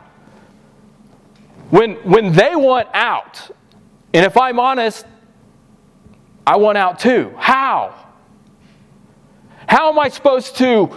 When, 1.70 1.96
when 2.10 2.34
they 2.34 2.56
want 2.56 2.88
out, 2.94 3.52
and 4.14 4.26
if 4.26 4.38
I'm 4.38 4.60
honest, 4.60 5.06
I 6.46 6.58
want 6.58 6.78
out 6.78 7.00
too. 7.00 7.34
How? 7.38 7.96
How 9.68 9.90
am 9.90 10.00
I 10.00 10.10
supposed 10.10 10.58
to 10.58 10.96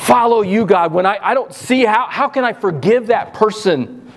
follow 0.00 0.42
you, 0.42 0.66
God, 0.66 0.92
when 0.92 1.06
I, 1.06 1.18
I 1.22 1.34
don't 1.34 1.54
see 1.54 1.84
how, 1.84 2.06
how 2.08 2.28
can 2.28 2.44
I 2.44 2.52
forgive 2.52 3.08
that 3.08 3.34
person 3.34 4.10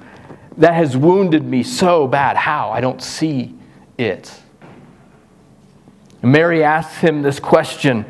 that 0.58 0.74
has 0.74 0.96
wounded 0.96 1.44
me 1.44 1.64
so 1.64 2.08
bad? 2.08 2.38
How? 2.38 2.72
I 2.72 2.82
don't 2.82 3.02
see 3.02 3.56
it. 3.98 4.32
Mary 6.22 6.64
asks 6.64 6.98
him 7.00 7.22
this 7.22 7.40
question. 7.40 8.06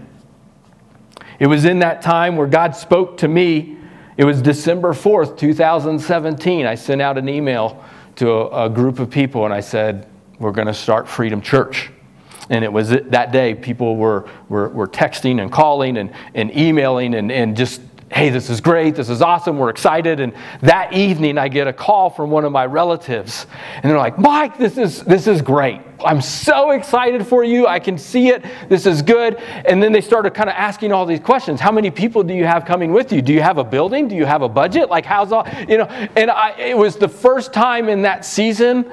It 1.39 1.47
was 1.47 1.65
in 1.65 1.79
that 1.79 2.01
time 2.01 2.37
where 2.37 2.47
God 2.47 2.75
spoke 2.75 3.17
to 3.17 3.27
me. 3.27 3.77
It 4.17 4.23
was 4.23 4.41
December 4.41 4.93
4th, 4.93 5.37
2017. 5.37 6.65
I 6.67 6.75
sent 6.75 7.01
out 7.01 7.17
an 7.17 7.27
email 7.27 7.83
to 8.17 8.29
a, 8.29 8.65
a 8.65 8.69
group 8.69 8.99
of 8.99 9.09
people 9.09 9.45
and 9.45 9.53
I 9.53 9.61
said, 9.61 10.07
We're 10.37 10.51
going 10.51 10.67
to 10.67 10.73
start 10.73 11.07
Freedom 11.07 11.41
Church. 11.41 11.89
And 12.49 12.63
it 12.63 12.71
was 12.71 12.89
that 12.89 13.31
day 13.31 13.55
people 13.55 13.95
were, 13.95 14.27
were, 14.49 14.69
were 14.69 14.87
texting 14.87 15.41
and 15.41 15.51
calling 15.51 15.97
and, 15.97 16.11
and 16.33 16.55
emailing 16.55 17.15
and, 17.15 17.31
and 17.31 17.55
just, 17.55 17.81
hey, 18.11 18.29
this 18.29 18.49
is 18.49 18.61
great, 18.61 18.95
this 18.95 19.09
is 19.09 19.21
awesome, 19.21 19.57
we're 19.57 19.69
excited. 19.69 20.19
And 20.19 20.33
that 20.61 20.93
evening 20.93 21.37
I 21.37 21.47
get 21.47 21.67
a 21.67 21.73
call 21.73 22.09
from 22.09 22.29
one 22.29 22.45
of 22.45 22.51
my 22.51 22.65
relatives. 22.65 23.47
And 23.75 23.89
they're 23.89 23.97
like, 23.97 24.19
Mike, 24.19 24.57
this 24.57 24.77
is, 24.77 25.01
this 25.03 25.25
is 25.25 25.41
great. 25.41 25.81
I'm 26.05 26.21
so 26.21 26.71
excited 26.71 27.25
for 27.25 27.43
you. 27.43 27.65
I 27.65 27.79
can 27.79 27.97
see 27.97 28.27
it. 28.27 28.43
This 28.67 28.85
is 28.85 29.01
good. 29.01 29.35
And 29.35 29.81
then 29.81 29.93
they 29.93 30.01
started 30.01 30.33
kind 30.33 30.49
of 30.49 30.55
asking 30.55 30.91
all 30.91 31.05
these 31.05 31.21
questions. 31.21 31.59
How 31.59 31.71
many 31.71 31.89
people 31.89 32.23
do 32.23 32.33
you 32.33 32.45
have 32.45 32.65
coming 32.65 32.91
with 32.91 33.11
you? 33.11 33.21
Do 33.21 33.33
you 33.33 33.41
have 33.41 33.57
a 33.57 33.63
building? 33.63 34.09
Do 34.09 34.15
you 34.15 34.25
have 34.25 34.41
a 34.41 34.49
budget? 34.49 34.89
Like, 34.89 35.05
how's 35.05 35.31
all, 35.31 35.47
you 35.67 35.77
know? 35.77 35.85
And 35.85 36.29
I, 36.29 36.51
it 36.59 36.77
was 36.77 36.97
the 36.97 37.07
first 37.07 37.53
time 37.53 37.87
in 37.89 38.01
that 38.01 38.25
season 38.25 38.91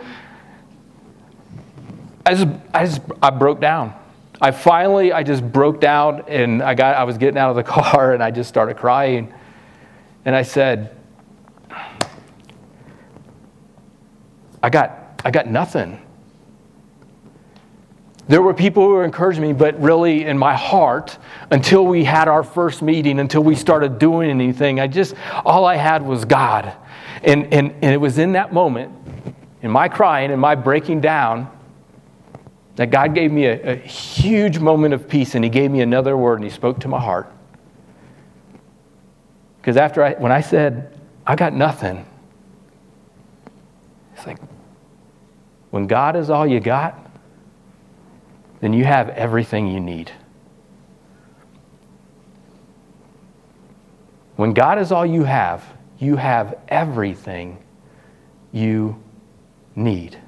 I 2.26 2.34
just, 2.34 2.48
I 2.74 2.86
just, 2.86 3.00
I 3.22 3.30
broke 3.30 3.60
down. 3.60 3.94
I 4.40 4.50
finally, 4.52 5.12
I 5.12 5.22
just 5.22 5.42
broke 5.52 5.80
down 5.80 6.24
and 6.28 6.62
I 6.62 6.74
got, 6.74 6.96
I 6.96 7.04
was 7.04 7.18
getting 7.18 7.38
out 7.38 7.50
of 7.50 7.56
the 7.56 7.62
car 7.80 8.14
and 8.14 8.22
I 8.22 8.30
just 8.30 8.48
started 8.48 8.76
crying. 8.76 9.32
And 10.24 10.34
I 10.34 10.42
said, 10.42 10.96
I 14.62 14.68
got, 14.70 15.20
I 15.24 15.30
got 15.30 15.46
nothing. 15.46 16.00
There 18.28 18.42
were 18.42 18.54
people 18.54 18.84
who 18.84 19.00
encouraged 19.00 19.40
me, 19.40 19.52
but 19.52 19.80
really 19.80 20.24
in 20.24 20.38
my 20.38 20.54
heart, 20.54 21.18
until 21.50 21.84
we 21.84 22.04
had 22.04 22.28
our 22.28 22.44
first 22.44 22.80
meeting, 22.80 23.18
until 23.18 23.42
we 23.42 23.56
started 23.56 23.98
doing 23.98 24.30
anything, 24.30 24.78
I 24.78 24.86
just, 24.86 25.16
all 25.44 25.64
I 25.64 25.74
had 25.74 26.02
was 26.02 26.24
God. 26.24 26.72
And, 27.24 27.52
and, 27.52 27.72
and 27.72 27.92
it 27.92 28.00
was 28.00 28.18
in 28.18 28.32
that 28.32 28.52
moment, 28.52 28.92
in 29.62 29.70
my 29.70 29.88
crying 29.88 30.30
and 30.30 30.40
my 30.40 30.54
breaking 30.54 31.00
down, 31.00 31.50
that 32.76 32.90
God 32.90 33.14
gave 33.14 33.32
me 33.32 33.46
a, 33.46 33.72
a 33.72 33.74
huge 33.76 34.58
moment 34.58 34.94
of 34.94 35.08
peace 35.08 35.34
and 35.34 35.44
He 35.44 35.50
gave 35.50 35.70
me 35.70 35.80
another 35.80 36.16
word 36.16 36.36
and 36.36 36.44
He 36.44 36.50
spoke 36.50 36.80
to 36.80 36.88
my 36.88 37.00
heart. 37.00 37.32
Because 39.60 39.76
after 39.76 40.02
I, 40.02 40.14
when 40.14 40.32
I 40.32 40.40
said, 40.40 40.98
I 41.26 41.36
got 41.36 41.52
nothing, 41.52 42.06
it's 44.16 44.26
like, 44.26 44.38
when 45.70 45.86
God 45.86 46.16
is 46.16 46.30
all 46.30 46.46
you 46.46 46.60
got, 46.60 46.98
then 48.60 48.72
you 48.72 48.84
have 48.84 49.10
everything 49.10 49.66
you 49.66 49.80
need. 49.80 50.10
When 54.36 54.54
God 54.54 54.78
is 54.78 54.90
all 54.90 55.04
you 55.04 55.24
have, 55.24 55.64
you 55.98 56.16
have 56.16 56.58
everything 56.68 57.62
you 58.52 59.02
need. 59.76 60.18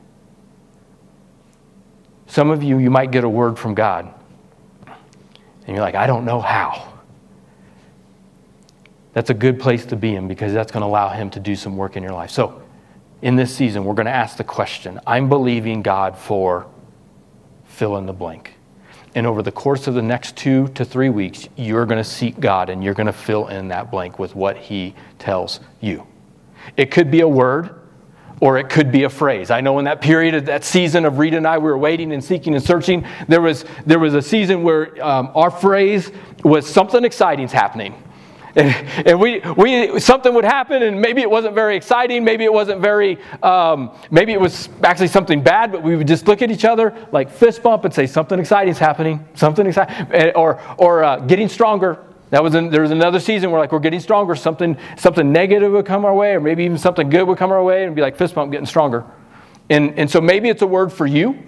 Some 2.33 2.51
of 2.51 2.63
you, 2.63 2.79
you 2.79 2.89
might 2.89 3.11
get 3.11 3.25
a 3.25 3.29
word 3.29 3.59
from 3.59 3.75
God, 3.75 4.11
and 4.87 5.77
you're 5.77 5.85
like, 5.85 5.95
I 5.95 6.07
don't 6.07 6.25
know 6.25 6.41
how. 6.41 6.95
That's 9.13 9.29
a 9.29 9.35
good 9.35 9.61
place 9.61 9.85
to 9.85 9.97
be 9.97 10.15
in 10.15 10.29
because 10.29 10.55
that's 10.55 10.73
going 10.73 10.81
to 10.81 10.87
allow 10.87 11.11
Him 11.11 11.29
to 11.29 11.41
do 11.41 11.55
some 11.55 11.77
work 11.77 11.95
in 11.95 12.03
your 12.03 12.15
life. 12.15 12.31
So, 12.31 12.63
in 13.21 13.37
this 13.37 13.55
season, 13.55 13.85
we're 13.85 13.93
going 13.93 14.07
to 14.07 14.13
ask 14.13 14.39
the 14.39 14.45
question 14.45 14.99
I'm 15.07 15.29
believing 15.29 15.83
God 15.83 16.17
for 16.17 16.67
fill 17.67 17.99
in 17.99 18.07
the 18.07 18.15
blank. 18.15 18.55
And 19.15 19.27
over 19.27 19.43
the 19.43 19.53
course 19.53 19.87
of 19.87 19.93
the 19.93 20.01
next 20.01 20.35
two 20.35 20.69
to 20.69 20.87
three 20.87 21.11
weeks, 21.11 21.51
you're 21.57 21.85
going 21.85 22.03
to 22.03 22.11
seek 22.11 22.41
God 22.41 22.71
and 22.71 22.83
you're 22.83 22.95
going 22.95 23.09
to 23.09 23.13
fill 23.13 23.49
in 23.49 23.69
that 23.69 23.91
blank 23.91 24.19
with 24.19 24.35
what 24.35 24.57
He 24.57 24.95
tells 25.19 25.61
you. 25.83 26.07
It 26.79 26.91
could 26.91 27.11
be 27.11 27.21
a 27.21 27.29
word, 27.29 27.82
or 28.41 28.59
it 28.59 28.69
could 28.69 28.91
be 28.91 29.05
a 29.05 29.11
phrase. 29.11 29.51
I 29.51 29.61
know 29.61 29.79
in 29.79 29.85
that 29.85 30.01
period, 30.01 30.35
of 30.35 30.47
that 30.47 30.65
season 30.65 31.05
of 31.05 31.19
Rita 31.19 31.37
and 31.37 31.47
I, 31.47 31.59
we 31.59 31.65
were 31.65 31.79
waiting 31.79 32.13
and 32.13 32.23
seeking 32.23 32.55
and 32.55 32.63
searching. 32.63 33.07
There 33.29 33.41
was, 33.41 33.65
there 33.87 33.99
was 33.99 34.15
a 34.15 34.23
season 34.23 34.63
where 34.63 35.05
um, 35.05 35.31
our 35.35 35.51
phrase 35.51 36.11
was 36.43 36.69
something 36.69 37.05
exciting's 37.05 37.53
happening. 37.53 37.95
And, 38.55 38.69
and 39.09 39.19
we, 39.19 39.41
we, 39.57 39.99
something 39.99 40.35
would 40.35 40.45
happen, 40.45 40.83
and 40.83 41.01
maybe 41.01 41.23
it 41.23 41.31
wasn't 41.31 41.55
very 41.55 41.75
exciting, 41.75 42.23
maybe 42.23 42.45
it 42.45 42.53
wasn't 42.53 42.83
very, 42.83 43.19
um, 43.43 43.97
maybe 44.11 44.35
it 44.35 44.41
was 44.41 44.69
actually 44.83 45.09
something 45.09 45.43
bad, 45.43 45.73
but 45.73 45.83
we 45.83 45.97
would 45.97 46.07
just 46.07 46.29
look 46.29 46.43
at 46.43 46.51
each 46.51 46.67
other 46.67 46.95
like 47.13 47.31
fist 47.31 47.63
bump 47.63 47.87
and 47.87 47.95
say, 47.95 48.07
Something 48.07 48.39
exciting 48.39 48.71
is 48.71 48.79
happening, 48.79 49.27
something 49.33 49.67
exciting, 49.67 50.33
or, 50.35 50.61
or 50.77 51.03
uh, 51.03 51.21
getting 51.21 51.49
stronger. 51.49 52.05
That 52.33 52.43
was 52.43 52.55
in, 52.55 52.71
there 52.71 52.81
was 52.81 52.91
another 52.91 53.21
season 53.21 53.51
where 53.51 53.61
like 53.61 53.73
we're 53.73 53.79
getting 53.79 54.01
stronger, 54.01 54.35
something, 54.35 54.79
something 54.97 55.31
negative 55.31 55.71
would 55.71 55.85
come 55.85 56.07
our 56.07 56.15
way, 56.15 56.33
or 56.33 56.41
maybe 56.41 56.65
even 56.65 56.79
something 56.79 57.11
good 57.11 57.29
would 57.29 57.37
come 57.37 57.53
our 57.53 57.63
way, 57.63 57.85
and 57.85 57.95
be 57.95 58.01
like 58.01 58.17
fist 58.17 58.35
bump, 58.35 58.51
getting 58.51 58.65
stronger. 58.65 59.05
And, 59.69 59.99
and 59.99 60.11
so 60.11 60.19
maybe 60.19 60.49
it's 60.49 60.63
a 60.63 60.67
word 60.67 60.91
for 60.91 61.07
you 61.07 61.39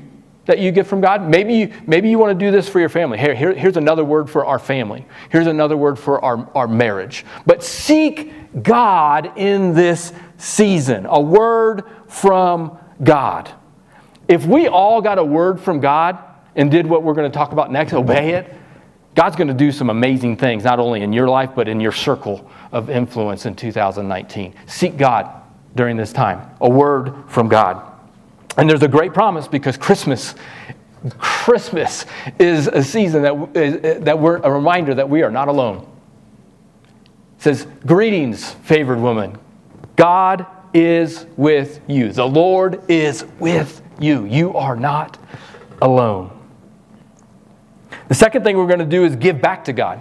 that 0.44 0.58
you 0.58 0.70
get 0.72 0.86
from 0.86 1.00
God. 1.00 1.26
Maybe 1.26 1.54
you, 1.54 1.72
maybe 1.86 2.10
you 2.10 2.18
want 2.18 2.38
to 2.38 2.44
do 2.44 2.50
this 2.50 2.68
for 2.68 2.80
your 2.80 2.90
family. 2.90 3.16
Here, 3.16 3.34
here, 3.34 3.54
here's 3.54 3.78
another 3.78 4.04
word 4.04 4.28
for 4.28 4.44
our 4.44 4.58
family. 4.58 5.06
Here's 5.30 5.46
another 5.46 5.74
word 5.74 5.98
for 5.98 6.22
our, 6.22 6.50
our 6.54 6.68
marriage. 6.68 7.24
But 7.46 7.64
seek 7.64 8.62
God 8.62 9.38
in 9.38 9.72
this 9.72 10.12
season, 10.36 11.06
a 11.06 11.18
word 11.18 11.84
from 12.08 12.76
God. 13.02 13.50
If 14.28 14.44
we 14.44 14.68
all 14.68 15.00
got 15.00 15.16
a 15.16 15.24
word 15.24 15.58
from 15.58 15.80
God 15.80 16.18
and 16.54 16.70
did 16.70 16.86
what 16.86 17.02
we're 17.02 17.14
going 17.14 17.30
to 17.30 17.34
talk 17.34 17.52
about 17.52 17.72
next, 17.72 17.94
obey 17.94 18.34
it, 18.34 18.54
God's 19.14 19.36
going 19.36 19.48
to 19.48 19.54
do 19.54 19.70
some 19.70 19.90
amazing 19.90 20.36
things, 20.36 20.64
not 20.64 20.80
only 20.80 21.02
in 21.02 21.12
your 21.12 21.28
life, 21.28 21.50
but 21.54 21.68
in 21.68 21.80
your 21.80 21.92
circle 21.92 22.50
of 22.72 22.90
influence 22.90 23.46
in 23.46 23.54
2019. 23.54 24.54
Seek 24.66 24.96
God 24.96 25.30
during 25.76 25.96
this 25.96 26.12
time, 26.12 26.50
a 26.60 26.68
word 26.68 27.14
from 27.28 27.48
God. 27.48 27.92
And 28.56 28.68
there's 28.68 28.82
a 28.82 28.88
great 28.88 29.12
promise 29.12 29.48
because 29.48 29.76
Christmas, 29.76 30.34
Christmas 31.18 32.06
is 32.38 32.66
a 32.66 32.82
season 32.82 33.22
that, 33.22 34.04
that 34.04 34.18
we're 34.18 34.38
a 34.38 34.50
reminder 34.50 34.94
that 34.94 35.08
we 35.08 35.22
are 35.22 35.30
not 35.30 35.48
alone. 35.48 35.86
It 37.38 37.42
says, 37.42 37.66
Greetings, 37.86 38.50
favored 38.50 38.98
woman. 38.98 39.38
God 39.96 40.46
is 40.72 41.26
with 41.36 41.80
you. 41.86 42.12
The 42.12 42.26
Lord 42.26 42.82
is 42.90 43.24
with 43.38 43.80
you. 44.00 44.24
You 44.24 44.54
are 44.56 44.76
not 44.76 45.18
alone. 45.80 46.30
The 48.08 48.14
second 48.14 48.44
thing 48.44 48.56
we're 48.56 48.66
going 48.66 48.78
to 48.80 48.84
do 48.84 49.04
is 49.04 49.16
give 49.16 49.40
back 49.40 49.64
to 49.64 49.72
God. 49.72 50.00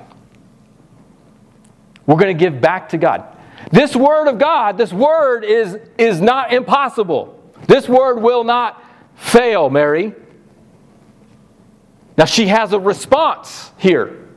We're 2.05 2.17
going 2.17 2.38
to 2.38 2.39
give 2.39 2.60
back 2.60 2.89
to 2.89 2.98
God. 2.98 3.25
This 3.72 3.95
word 3.95 4.27
of 4.27 4.39
God, 4.39 4.77
this 4.77 4.91
word 4.91 5.43
is, 5.45 5.77
is 5.98 6.19
not 6.19 6.53
impossible. 6.53 7.39
This 7.67 7.88
word 7.88 8.22
will 8.22 8.43
not 8.43 8.83
fail, 9.15 9.69
Mary. 9.69 10.13
Now, 12.17 12.25
she 12.25 12.48
has 12.48 12.74
a 12.74 12.79
response 12.79 13.72
here. 13.77 14.27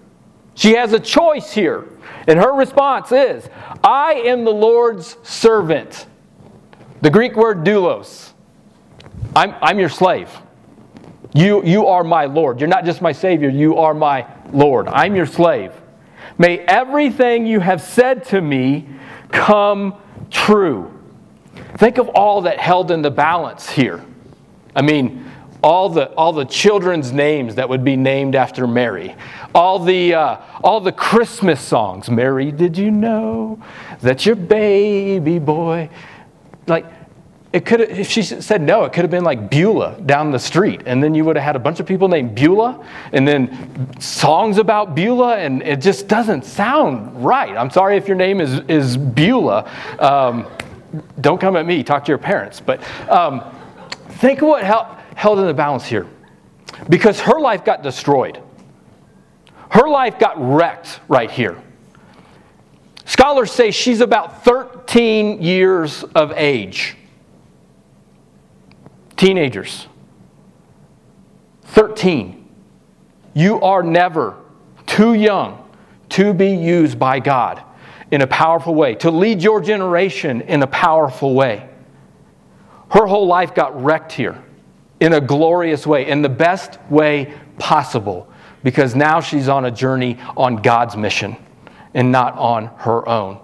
She 0.54 0.75
has 0.75 0.92
a 0.92 1.00
choice 1.00 1.52
here. 1.52 1.88
And 2.26 2.38
her 2.38 2.52
response 2.54 3.12
is 3.12 3.49
I 3.85 4.14
am 4.26 4.44
the 4.44 4.52
Lord's 4.52 5.16
servant. 5.23 6.06
The 7.02 7.11
Greek 7.11 7.37
word 7.37 7.58
doulos. 7.64 8.32
I'm, 9.35 9.54
I'm 9.61 9.78
your 9.78 9.90
slave. 9.90 10.30
You, 11.37 11.62
you 11.64 11.87
are 11.87 12.02
my 12.02 12.25
Lord. 12.25 12.61
You're 12.61 12.69
not 12.69 12.87
just 12.87 13.02
my 13.02 13.12
Savior, 13.12 13.50
you 13.50 13.76
are 13.76 13.93
my 13.93 14.26
Lord. 14.52 14.88
I'm 14.88 15.14
your 15.14 15.26
slave. 15.26 15.71
May 16.38 16.61
everything 16.61 17.47
you 17.47 17.61
have 17.61 17.83
said 17.83 18.25
to 18.26 18.40
me 18.40 18.88
come 19.31 19.95
true. 20.31 20.90
Think 21.76 21.99
of 21.99 22.09
all 22.09 22.40
that 22.43 22.59
held 22.59 22.90
in 22.90 23.02
the 23.02 23.11
balance 23.11 23.69
here. 23.69 24.02
I 24.75 24.81
mean, 24.81 25.31
all 25.62 25.90
the, 25.90 26.11
all 26.14 26.33
the 26.33 26.47
children's 26.47 27.12
names 27.12 27.57
that 27.57 27.69
would 27.69 27.85
be 27.85 27.97
named 27.97 28.35
after 28.35 28.66
Mary, 28.66 29.14
all 29.55 29.78
the, 29.78 30.14
uh, 30.14 30.40
all 30.64 30.81
the 30.81 30.93
Christmas 30.93 31.61
songs. 31.61 32.09
Mary, 32.09 32.50
did 32.50 32.78
you 32.78 32.90
know 32.90 33.62
that 34.00 34.25
your 34.25 34.37
baby 34.37 35.38
boy? 35.38 35.90
Like, 36.66 36.87
it 37.56 37.64
could 37.64 37.80
if 37.80 38.10
she 38.10 38.22
said 38.22 38.60
no, 38.60 38.84
it 38.84 38.92
could 38.92 39.00
have 39.00 39.10
been 39.10 39.25
like 39.25 39.48
Beulah 39.48 39.98
down 40.04 40.30
the 40.30 40.38
street, 40.38 40.82
and 40.84 41.02
then 41.02 41.14
you 41.14 41.25
would 41.25 41.36
have 41.36 41.42
had 41.42 41.56
a 41.56 41.58
bunch 41.58 41.80
of 41.80 41.86
people 41.86 42.06
named 42.06 42.34
Beulah, 42.34 42.86
and 43.14 43.26
then 43.26 43.98
songs 43.98 44.58
about 44.58 44.94
Beulah, 44.94 45.38
and 45.38 45.62
it 45.62 45.81
just 45.81 46.07
doesn't 46.07 46.44
sound 46.44 47.24
right. 47.24 47.57
I'm 47.57 47.70
sorry 47.70 47.96
if 47.96 48.09
your 48.09 48.16
name 48.18 48.42
is 48.42 48.61
is 48.68 48.98
Beulah. 48.98 49.70
Um, 49.98 50.46
don't 51.22 51.40
come 51.40 51.57
at 51.57 51.64
me, 51.64 51.83
talk 51.83 52.04
to 52.04 52.11
your 52.11 52.18
parents. 52.18 52.61
But 52.61 52.83
um, 53.09 53.42
think 54.20 54.42
of 54.42 54.48
what 54.48 54.62
held, 54.62 54.88
held 55.14 55.38
in 55.38 55.46
the 55.46 55.54
balance 55.54 55.87
here. 55.87 56.07
Because 56.90 57.20
her 57.20 57.40
life 57.40 57.64
got 57.64 57.83
destroyed, 57.83 58.38
her 59.70 59.88
life 59.88 60.18
got 60.18 60.35
wrecked 60.38 61.00
right 61.09 61.31
here. 61.31 61.57
Scholars 63.07 63.50
say 63.50 63.70
she's 63.70 64.02
about 64.02 64.44
13 64.44 65.40
years 65.40 66.04
of 66.14 66.33
age. 66.37 66.98
Teenagers. 69.16 69.87
13. 71.64 72.48
You 73.35 73.61
are 73.61 73.83
never 73.83 74.37
too 74.87 75.14
young 75.14 75.68
to 76.11 76.33
be 76.33 76.50
used 76.50 76.98
by 76.98 77.20
God 77.20 77.62
in 78.11 78.22
a 78.22 78.26
powerful 78.26 78.74
way, 78.74 78.94
to 78.96 79.11
lead 79.11 79.42
your 79.42 79.61
generation 79.61 80.40
in 80.42 80.62
a 80.62 80.66
powerful 80.66 81.35
way. 81.35 81.68
Her 82.90 83.07
whole 83.07 83.26
life 83.26 83.55
got 83.55 83.83
wrecked 83.83 84.12
here 84.12 84.42
in 85.00 85.12
a 85.12 85.20
glorious 85.20 85.87
way, 85.87 86.07
in 86.07 86.22
the 86.22 86.29
best 86.29 86.79
way 86.88 87.35
possible, 87.59 88.29
because 88.62 88.94
now 88.94 89.20
she's 89.20 89.48
on 89.48 89.64
a 89.64 89.70
journey 89.70 90.18
on 90.37 90.57
God's 90.57 90.96
mission 90.96 91.37
and 91.94 92.12
not 92.12 92.37
on 92.38 92.66
her 92.79 93.07
own. 93.09 93.40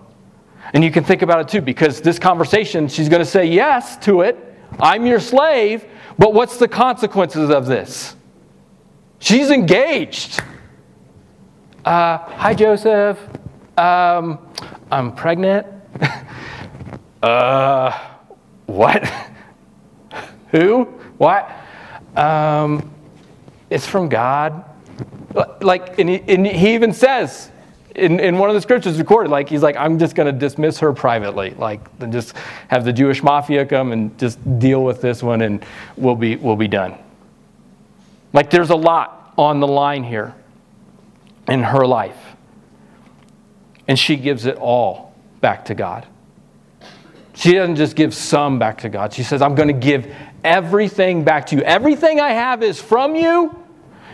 And 0.73 0.85
you 0.85 0.91
can 0.91 1.03
think 1.03 1.23
about 1.23 1.41
it 1.41 1.49
too, 1.49 1.61
because 1.61 2.01
this 2.01 2.19
conversation, 2.19 2.89
she's 2.89 3.09
going 3.09 3.21
to 3.21 3.27
say 3.29 3.47
yes 3.47 3.97
to 3.99 4.21
it. 4.21 4.52
I'm 4.81 5.07
your 5.07 5.21
slave, 5.21 5.85
but 6.19 6.35
what's 6.35 6.57
the 6.57 6.69
consequences 6.69 7.51
of 7.51 7.67
this? 7.67 8.17
She's 9.19 9.51
engaged. 9.51 10.43
Uh, 11.85 12.19
hi, 12.19 12.55
Joseph. 12.55 13.19
Um, 13.79 14.39
I'm 14.91 15.15
pregnant. 15.15 15.67
uh, 17.23 17.99
what? 18.67 19.07
Who? 20.51 20.85
What? 21.19 21.51
Um, 22.17 22.93
it's 23.71 23.87
from 23.87 24.09
God. 24.09 24.65
Like, 25.61 25.99
and 25.99 26.11
he, 26.11 26.23
and 26.27 26.45
he 26.47 26.75
even 26.75 26.93
says 26.93 27.52
in, 27.95 28.21
in 28.21 28.39
one 28.39 28.49
of 28.49 28.55
the 28.55 28.61
scriptures 28.61 28.99
recorded, 28.99 29.31
like, 29.31 29.49
he's 29.49 29.63
like, 29.63 29.77
I'm 29.77 29.99
just 29.99 30.15
going 30.15 30.33
to 30.33 30.39
dismiss 30.39 30.79
her 30.79 30.93
privately. 30.93 31.51
Like, 31.51 31.81
just 32.11 32.35
have 32.69 32.85
the 32.85 32.93
Jewish 32.93 33.23
mafia 33.23 33.67
come 33.67 33.93
and 33.93 34.17
just 34.19 34.39
deal 34.59 34.85
with 34.85 35.01
this 35.01 35.23
one 35.23 35.43
and 35.43 35.65
we'll 35.97 36.17
be, 36.17 36.37
we'll 36.37 36.57
be 36.57 36.69
done. 36.69 36.97
Like, 38.33 38.51
there's 38.51 38.71
a 38.71 38.77
lot 38.77 39.35
on 39.37 39.61
the 39.61 39.69
line 39.69 40.05
here 40.05 40.35
in 41.49 41.63
her 41.63 41.87
life. 41.87 42.19
And 43.89 43.99
she 43.99 44.17
gives 44.17 44.47
it 44.47 44.57
all 44.57 45.15
back 45.41 45.67
to 45.67 45.75
God. 45.75 46.07
She 47.35 47.53
doesn't 47.55 47.77
just 47.77 47.97
give 47.97 48.15
some 48.15 48.59
back 48.59 48.79
to 48.83 48.89
God. 48.89 49.13
She 49.13 49.23
says, 49.23 49.43
I'm 49.43 49.55
going 49.55 49.69
to 49.69 49.75
give 49.75 50.15
everything 50.45 51.25
back 51.25 51.47
to 51.47 51.57
you. 51.57 51.63
Everything 51.63 52.21
I 52.21 52.31
have 52.31 52.63
is 52.63 52.81
from 52.81 53.17
you. 53.17 53.62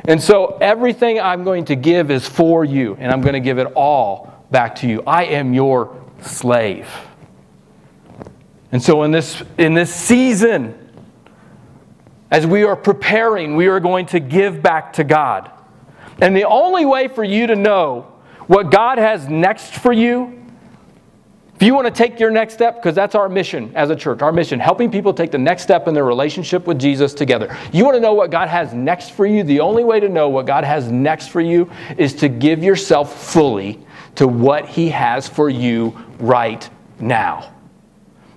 And 0.08 0.22
so 0.22 0.56
everything 0.62 1.20
I'm 1.20 1.44
going 1.44 1.66
to 1.66 1.76
give 1.76 2.10
is 2.10 2.26
for 2.26 2.64
you. 2.64 2.96
And 2.98 3.12
I'm 3.12 3.20
going 3.20 3.34
to 3.34 3.40
give 3.40 3.58
it 3.58 3.66
all 3.76 4.44
back 4.50 4.74
to 4.76 4.88
you. 4.88 5.02
I 5.06 5.26
am 5.26 5.52
your 5.52 6.02
slave. 6.22 6.88
And 8.72 8.82
so 8.82 9.02
in 9.02 9.10
this, 9.10 9.42
in 9.58 9.74
this 9.74 9.94
season, 9.94 10.90
as 12.30 12.46
we 12.46 12.64
are 12.64 12.74
preparing, 12.74 13.54
we 13.54 13.66
are 13.66 13.80
going 13.80 14.06
to 14.06 14.18
give 14.18 14.62
back 14.62 14.94
to 14.94 15.04
God. 15.04 15.50
And 16.22 16.34
the 16.34 16.44
only 16.44 16.86
way 16.86 17.08
for 17.08 17.22
you 17.22 17.46
to 17.46 17.54
know 17.54 18.12
what 18.46 18.70
God 18.70 18.96
has 18.96 19.28
next 19.28 19.74
for 19.74 19.92
you, 19.92 20.37
if 21.58 21.62
you 21.64 21.74
want 21.74 21.88
to 21.88 21.90
take 21.90 22.20
your 22.20 22.30
next 22.30 22.54
step, 22.54 22.76
because 22.76 22.94
that's 22.94 23.16
our 23.16 23.28
mission 23.28 23.72
as 23.74 23.90
a 23.90 23.96
church, 23.96 24.22
our 24.22 24.30
mission, 24.30 24.60
helping 24.60 24.92
people 24.92 25.12
take 25.12 25.32
the 25.32 25.38
next 25.38 25.64
step 25.64 25.88
in 25.88 25.94
their 25.94 26.04
relationship 26.04 26.68
with 26.68 26.78
Jesus 26.78 27.12
together. 27.12 27.58
You 27.72 27.84
want 27.84 27.96
to 27.96 28.00
know 28.00 28.14
what 28.14 28.30
God 28.30 28.46
has 28.46 28.72
next 28.72 29.10
for 29.10 29.26
you? 29.26 29.42
The 29.42 29.58
only 29.58 29.82
way 29.82 29.98
to 29.98 30.08
know 30.08 30.28
what 30.28 30.46
God 30.46 30.62
has 30.62 30.88
next 30.88 31.30
for 31.30 31.40
you 31.40 31.68
is 31.96 32.14
to 32.14 32.28
give 32.28 32.62
yourself 32.62 33.32
fully 33.32 33.84
to 34.14 34.28
what 34.28 34.68
He 34.68 34.88
has 34.90 35.26
for 35.28 35.50
you 35.50 35.98
right 36.20 36.70
now. 37.00 37.52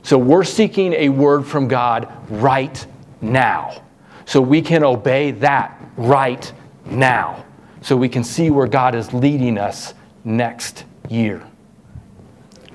So 0.01 0.17
we're 0.17 0.43
seeking 0.43 0.93
a 0.93 1.09
word 1.09 1.45
from 1.45 1.67
God 1.67 2.11
right 2.27 2.83
now. 3.21 3.83
So 4.25 4.41
we 4.41 4.63
can 4.63 4.83
obey 4.83 5.29
that 5.29 5.79
right 5.95 6.51
now. 6.85 7.45
So 7.83 7.95
we 7.95 8.09
can 8.09 8.23
see 8.23 8.49
where 8.49 8.65
God 8.65 8.95
is 8.95 9.13
leading 9.13 9.59
us 9.59 9.93
next 10.23 10.85
year. 11.07 11.45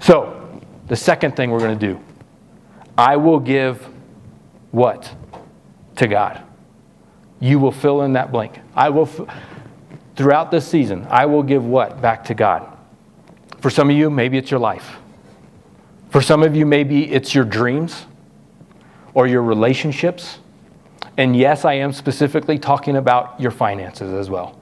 So, 0.00 0.35
the 0.86 0.96
second 0.96 1.36
thing 1.36 1.50
we're 1.50 1.60
going 1.60 1.78
to 1.78 1.86
do 1.94 2.00
I 2.96 3.16
will 3.16 3.40
give 3.40 3.86
what? 4.70 5.14
To 5.96 6.06
God. 6.06 6.42
You 7.40 7.58
will 7.58 7.72
fill 7.72 8.02
in 8.02 8.14
that 8.14 8.32
blank. 8.32 8.58
I 8.74 8.90
will, 8.90 9.08
throughout 10.14 10.50
this 10.50 10.66
season, 10.66 11.06
I 11.10 11.26
will 11.26 11.42
give 11.42 11.64
what 11.64 12.00
back 12.00 12.24
to 12.24 12.34
God? 12.34 12.70
For 13.60 13.70
some 13.70 13.90
of 13.90 13.96
you, 13.96 14.10
maybe 14.10 14.38
it's 14.38 14.50
your 14.50 14.60
life. 14.60 14.96
For 16.10 16.22
some 16.22 16.42
of 16.42 16.56
you, 16.56 16.64
maybe 16.64 17.10
it's 17.10 17.34
your 17.34 17.44
dreams 17.44 18.06
or 19.14 19.26
your 19.26 19.42
relationships. 19.42 20.38
And 21.18 21.36
yes, 21.36 21.64
I 21.64 21.74
am 21.74 21.92
specifically 21.92 22.58
talking 22.58 22.96
about 22.96 23.40
your 23.40 23.50
finances 23.50 24.12
as 24.12 24.30
well. 24.30 24.60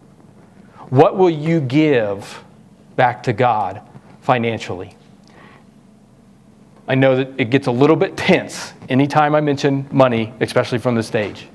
What 0.91 1.17
will 1.17 1.31
you 1.31 1.61
give 1.61 2.45
back 2.97 3.23
to 3.25 3.33
God 3.33 3.83
financially? 4.21 4.97
I 6.87 6.95
know 6.95 7.17
that 7.17 7.33
it 7.39 7.51
gets 7.51 7.67
a 7.67 7.71
little 7.71 7.97
bit 7.97 8.17
tense 8.17 8.73
anytime 8.89 9.35
I 9.35 9.41
mention 9.41 9.89
money, 9.91 10.33
especially 10.41 10.79
from 10.79 10.95
the 10.95 11.03
stage. 11.03 11.49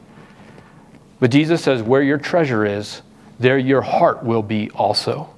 But 1.20 1.32
Jesus 1.32 1.63
says, 1.63 1.84
Where 1.84 2.02
your 2.02 2.18
treasure 2.18 2.65
is, 2.65 3.02
there 3.39 3.58
your 3.58 3.82
heart 3.82 4.24
will 4.24 4.42
be 4.42 4.70
also. 4.72 5.34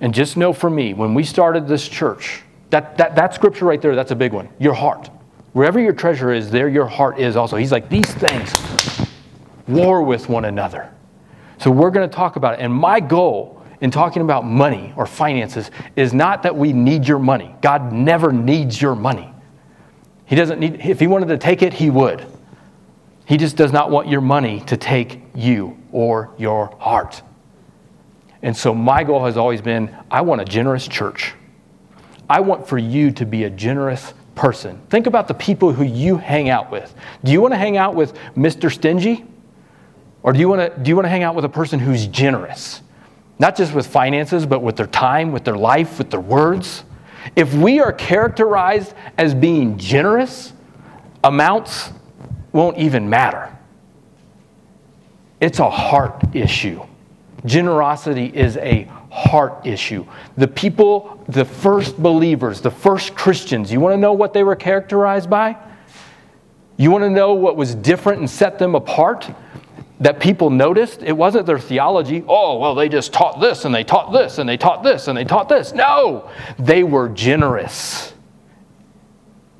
And 0.00 0.12
just 0.12 0.36
know 0.36 0.52
for 0.52 0.68
me, 0.68 0.92
when 0.92 1.14
we 1.14 1.24
started 1.24 1.66
this 1.68 1.88
church, 1.88 2.42
that, 2.70 2.98
that, 2.98 3.14
that 3.16 3.34
scripture 3.34 3.64
right 3.64 3.80
there, 3.80 3.94
that's 3.94 4.10
a 4.10 4.16
big 4.16 4.32
one. 4.32 4.48
Your 4.58 4.74
heart. 4.74 5.08
Wherever 5.52 5.80
your 5.80 5.94
treasure 5.94 6.32
is, 6.32 6.50
there 6.50 6.68
your 6.68 6.86
heart 6.86 7.18
is 7.18 7.36
also. 7.36 7.56
He's 7.56 7.72
like, 7.72 7.88
these 7.88 8.12
things 8.12 8.52
war 9.66 10.02
with 10.02 10.28
one 10.28 10.44
another. 10.44 10.92
So 11.58 11.70
we're 11.70 11.90
going 11.90 12.08
to 12.08 12.14
talk 12.14 12.36
about 12.36 12.54
it. 12.54 12.60
And 12.60 12.72
my 12.72 13.00
goal 13.00 13.55
in 13.80 13.90
talking 13.90 14.22
about 14.22 14.44
money 14.44 14.92
or 14.96 15.06
finances 15.06 15.70
is 15.96 16.14
not 16.14 16.42
that 16.42 16.56
we 16.56 16.72
need 16.72 17.06
your 17.06 17.18
money. 17.18 17.54
God 17.60 17.92
never 17.92 18.32
needs 18.32 18.80
your 18.80 18.94
money. 18.94 19.32
He 20.24 20.34
doesn't 20.34 20.58
need, 20.58 20.80
if 20.80 20.98
he 20.98 21.06
wanted 21.06 21.28
to 21.28 21.38
take 21.38 21.62
it, 21.62 21.72
he 21.72 21.90
would. 21.90 22.26
He 23.26 23.36
just 23.36 23.56
does 23.56 23.72
not 23.72 23.90
want 23.90 24.08
your 24.08 24.20
money 24.20 24.60
to 24.62 24.76
take 24.76 25.20
you 25.34 25.78
or 25.92 26.30
your 26.38 26.76
heart. 26.78 27.22
And 28.42 28.56
so 28.56 28.74
my 28.74 29.02
goal 29.02 29.24
has 29.24 29.36
always 29.36 29.60
been 29.60 29.94
I 30.10 30.20
want 30.20 30.40
a 30.40 30.44
generous 30.44 30.86
church. 30.86 31.34
I 32.28 32.40
want 32.40 32.66
for 32.66 32.78
you 32.78 33.10
to 33.12 33.26
be 33.26 33.44
a 33.44 33.50
generous 33.50 34.14
person. 34.34 34.80
Think 34.90 35.06
about 35.06 35.28
the 35.28 35.34
people 35.34 35.72
who 35.72 35.84
you 35.84 36.16
hang 36.16 36.48
out 36.48 36.70
with. 36.70 36.94
Do 37.24 37.32
you 37.32 37.40
want 37.40 37.54
to 37.54 37.58
hang 37.58 37.76
out 37.76 37.94
with 37.94 38.14
Mr. 38.36 38.72
Stingy? 38.72 39.24
Or 40.22 40.32
do 40.32 40.38
you 40.38 40.48
want 40.48 40.60
to, 40.60 40.82
do 40.82 40.88
you 40.88 40.96
want 40.96 41.06
to 41.06 41.10
hang 41.10 41.22
out 41.22 41.34
with 41.34 41.44
a 41.44 41.48
person 41.48 41.78
who's 41.78 42.06
generous? 42.06 42.82
Not 43.38 43.56
just 43.56 43.74
with 43.74 43.86
finances, 43.86 44.46
but 44.46 44.62
with 44.62 44.76
their 44.76 44.86
time, 44.86 45.32
with 45.32 45.44
their 45.44 45.56
life, 45.56 45.98
with 45.98 46.10
their 46.10 46.20
words. 46.20 46.84
If 47.34 47.52
we 47.54 47.80
are 47.80 47.92
characterized 47.92 48.94
as 49.18 49.34
being 49.34 49.76
generous, 49.76 50.52
amounts 51.22 51.90
won't 52.52 52.78
even 52.78 53.10
matter. 53.10 53.56
It's 55.40 55.58
a 55.58 55.68
heart 55.68 56.34
issue. 56.34 56.82
Generosity 57.44 58.26
is 58.34 58.56
a 58.56 58.84
heart 59.10 59.66
issue. 59.66 60.06
The 60.36 60.48
people, 60.48 61.22
the 61.28 61.44
first 61.44 62.02
believers, 62.02 62.60
the 62.60 62.70
first 62.70 63.14
Christians, 63.14 63.70
you 63.70 63.80
want 63.80 63.92
to 63.92 63.98
know 63.98 64.12
what 64.12 64.32
they 64.32 64.44
were 64.44 64.56
characterized 64.56 65.28
by? 65.28 65.56
You 66.78 66.90
want 66.90 67.04
to 67.04 67.10
know 67.10 67.34
what 67.34 67.56
was 67.56 67.74
different 67.74 68.20
and 68.20 68.28
set 68.28 68.58
them 68.58 68.74
apart? 68.74 69.30
That 70.00 70.20
people 70.20 70.50
noticed? 70.50 71.02
It 71.02 71.12
wasn't 71.12 71.46
their 71.46 71.58
theology. 71.58 72.22
Oh, 72.28 72.58
well, 72.58 72.74
they 72.74 72.88
just 72.88 73.12
taught 73.12 73.40
this 73.40 73.64
and 73.64 73.74
they 73.74 73.84
taught 73.84 74.12
this 74.12 74.38
and 74.38 74.48
they 74.48 74.56
taught 74.56 74.82
this 74.82 75.08
and 75.08 75.16
they 75.16 75.24
taught 75.24 75.48
this. 75.48 75.72
No, 75.72 76.30
they 76.58 76.82
were 76.82 77.08
generous. 77.08 78.12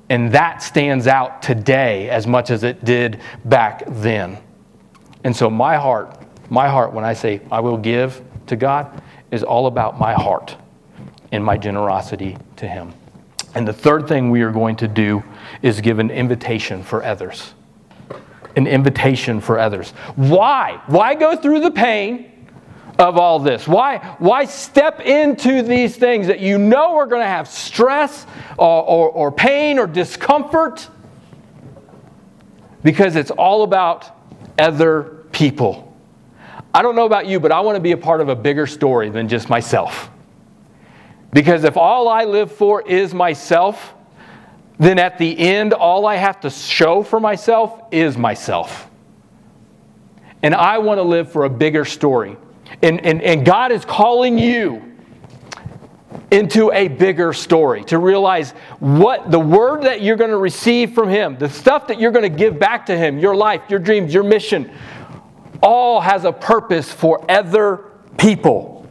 And 0.08 0.30
that 0.32 0.62
stands 0.62 1.06
out 1.06 1.42
today 1.42 2.10
as 2.10 2.26
much 2.26 2.50
as 2.50 2.62
it 2.62 2.84
did 2.84 3.20
back 3.44 3.82
then. 3.86 4.38
And 5.24 5.34
so, 5.34 5.50
my 5.50 5.76
heart, 5.76 6.22
my 6.50 6.68
heart, 6.68 6.92
when 6.92 7.04
I 7.04 7.14
say 7.14 7.40
I 7.50 7.60
will 7.60 7.78
give 7.78 8.22
to 8.46 8.56
God, 8.56 9.02
is 9.30 9.42
all 9.42 9.66
about 9.66 9.98
my 9.98 10.12
heart 10.12 10.56
and 11.32 11.44
my 11.44 11.56
generosity 11.56 12.36
to 12.56 12.68
Him. 12.68 12.92
And 13.54 13.66
the 13.66 13.72
third 13.72 14.06
thing 14.06 14.30
we 14.30 14.42
are 14.42 14.52
going 14.52 14.76
to 14.76 14.86
do 14.86 15.24
is 15.62 15.80
give 15.80 15.98
an 15.98 16.10
invitation 16.10 16.82
for 16.82 17.02
others. 17.02 17.54
An 18.56 18.66
invitation 18.66 19.40
for 19.40 19.58
others. 19.58 19.90
Why? 20.16 20.80
Why 20.86 21.14
go 21.14 21.36
through 21.36 21.60
the 21.60 21.70
pain 21.70 22.32
of 22.98 23.18
all 23.18 23.38
this? 23.38 23.68
Why, 23.68 23.98
why 24.18 24.46
step 24.46 25.00
into 25.00 25.62
these 25.62 25.96
things 25.96 26.26
that 26.26 26.40
you 26.40 26.58
know 26.58 26.96
are 26.96 27.06
going 27.06 27.20
to 27.20 27.28
have 27.28 27.48
stress 27.48 28.26
or, 28.58 28.82
or, 28.82 29.10
or 29.10 29.32
pain 29.32 29.78
or 29.78 29.86
discomfort? 29.86 30.88
Because 32.82 33.16
it's 33.16 33.30
all 33.30 33.62
about 33.62 34.10
other 34.58 35.26
people. 35.32 35.94
I 36.72 36.82
don't 36.82 36.96
know 36.96 37.06
about 37.06 37.26
you, 37.26 37.40
but 37.40 37.52
I 37.52 37.60
want 37.60 37.76
to 37.76 37.80
be 37.80 37.92
a 37.92 37.96
part 37.96 38.20
of 38.20 38.28
a 38.28 38.36
bigger 38.36 38.66
story 38.66 39.10
than 39.10 39.28
just 39.28 39.48
myself. 39.48 40.10
Because 41.32 41.64
if 41.64 41.76
all 41.76 42.08
I 42.08 42.24
live 42.24 42.52
for 42.52 42.80
is 42.82 43.12
myself, 43.12 43.94
then 44.78 44.98
at 44.98 45.18
the 45.18 45.38
end, 45.38 45.72
all 45.72 46.06
I 46.06 46.16
have 46.16 46.40
to 46.40 46.50
show 46.50 47.02
for 47.02 47.18
myself 47.18 47.82
is 47.90 48.16
myself. 48.18 48.90
And 50.42 50.54
I 50.54 50.78
want 50.78 50.98
to 50.98 51.02
live 51.02 51.32
for 51.32 51.44
a 51.44 51.50
bigger 51.50 51.84
story. 51.84 52.36
And, 52.82 53.04
and, 53.04 53.22
and 53.22 53.44
God 53.44 53.72
is 53.72 53.84
calling 53.84 54.38
you 54.38 54.82
into 56.30 56.72
a 56.72 56.88
bigger 56.88 57.32
story 57.32 57.84
to 57.84 57.98
realize 57.98 58.50
what 58.80 59.30
the 59.30 59.38
word 59.38 59.82
that 59.82 60.02
you're 60.02 60.16
going 60.16 60.30
to 60.30 60.36
receive 60.36 60.92
from 60.92 61.08
Him, 61.08 61.38
the 61.38 61.48
stuff 61.48 61.86
that 61.86 62.00
you're 62.00 62.10
going 62.10 62.30
to 62.30 62.36
give 62.36 62.58
back 62.58 62.86
to 62.86 62.96
Him, 62.96 63.18
your 63.18 63.34
life, 63.34 63.62
your 63.68 63.78
dreams, 63.78 64.12
your 64.12 64.24
mission, 64.24 64.70
all 65.62 66.00
has 66.00 66.24
a 66.24 66.32
purpose 66.32 66.92
for 66.92 67.28
other 67.30 67.92
people. 68.18 68.85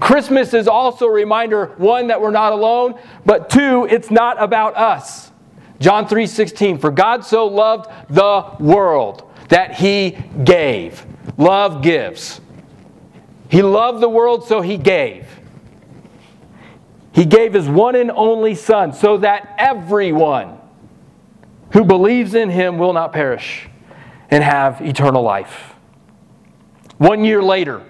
Christmas 0.00 0.52
is 0.52 0.68
also 0.68 1.06
a 1.06 1.10
reminder 1.10 1.74
one 1.78 2.08
that 2.08 2.20
we're 2.20 2.30
not 2.30 2.52
alone, 2.52 2.98
but 3.24 3.48
two, 3.48 3.86
it's 3.90 4.10
not 4.10 4.42
about 4.42 4.76
us. 4.76 5.30
John 5.78 6.06
3:16 6.06 6.78
For 6.78 6.90
God 6.90 7.24
so 7.24 7.46
loved 7.46 7.90
the 8.08 8.44
world 8.58 9.30
that 9.48 9.74
he 9.74 10.18
gave. 10.44 11.04
Love 11.36 11.82
gives. 11.82 12.40
He 13.48 13.62
loved 13.62 14.00
the 14.00 14.08
world 14.08 14.44
so 14.44 14.60
he 14.60 14.76
gave. 14.76 15.26
He 17.12 17.24
gave 17.24 17.54
his 17.54 17.68
one 17.68 17.94
and 17.94 18.10
only 18.10 18.54
son 18.54 18.92
so 18.92 19.16
that 19.18 19.54
everyone 19.56 20.58
who 21.72 21.84
believes 21.84 22.34
in 22.34 22.50
him 22.50 22.78
will 22.78 22.92
not 22.92 23.12
perish 23.12 23.68
and 24.30 24.42
have 24.42 24.80
eternal 24.80 25.22
life. 25.22 25.74
One 26.98 27.24
year 27.24 27.42
later, 27.42 27.82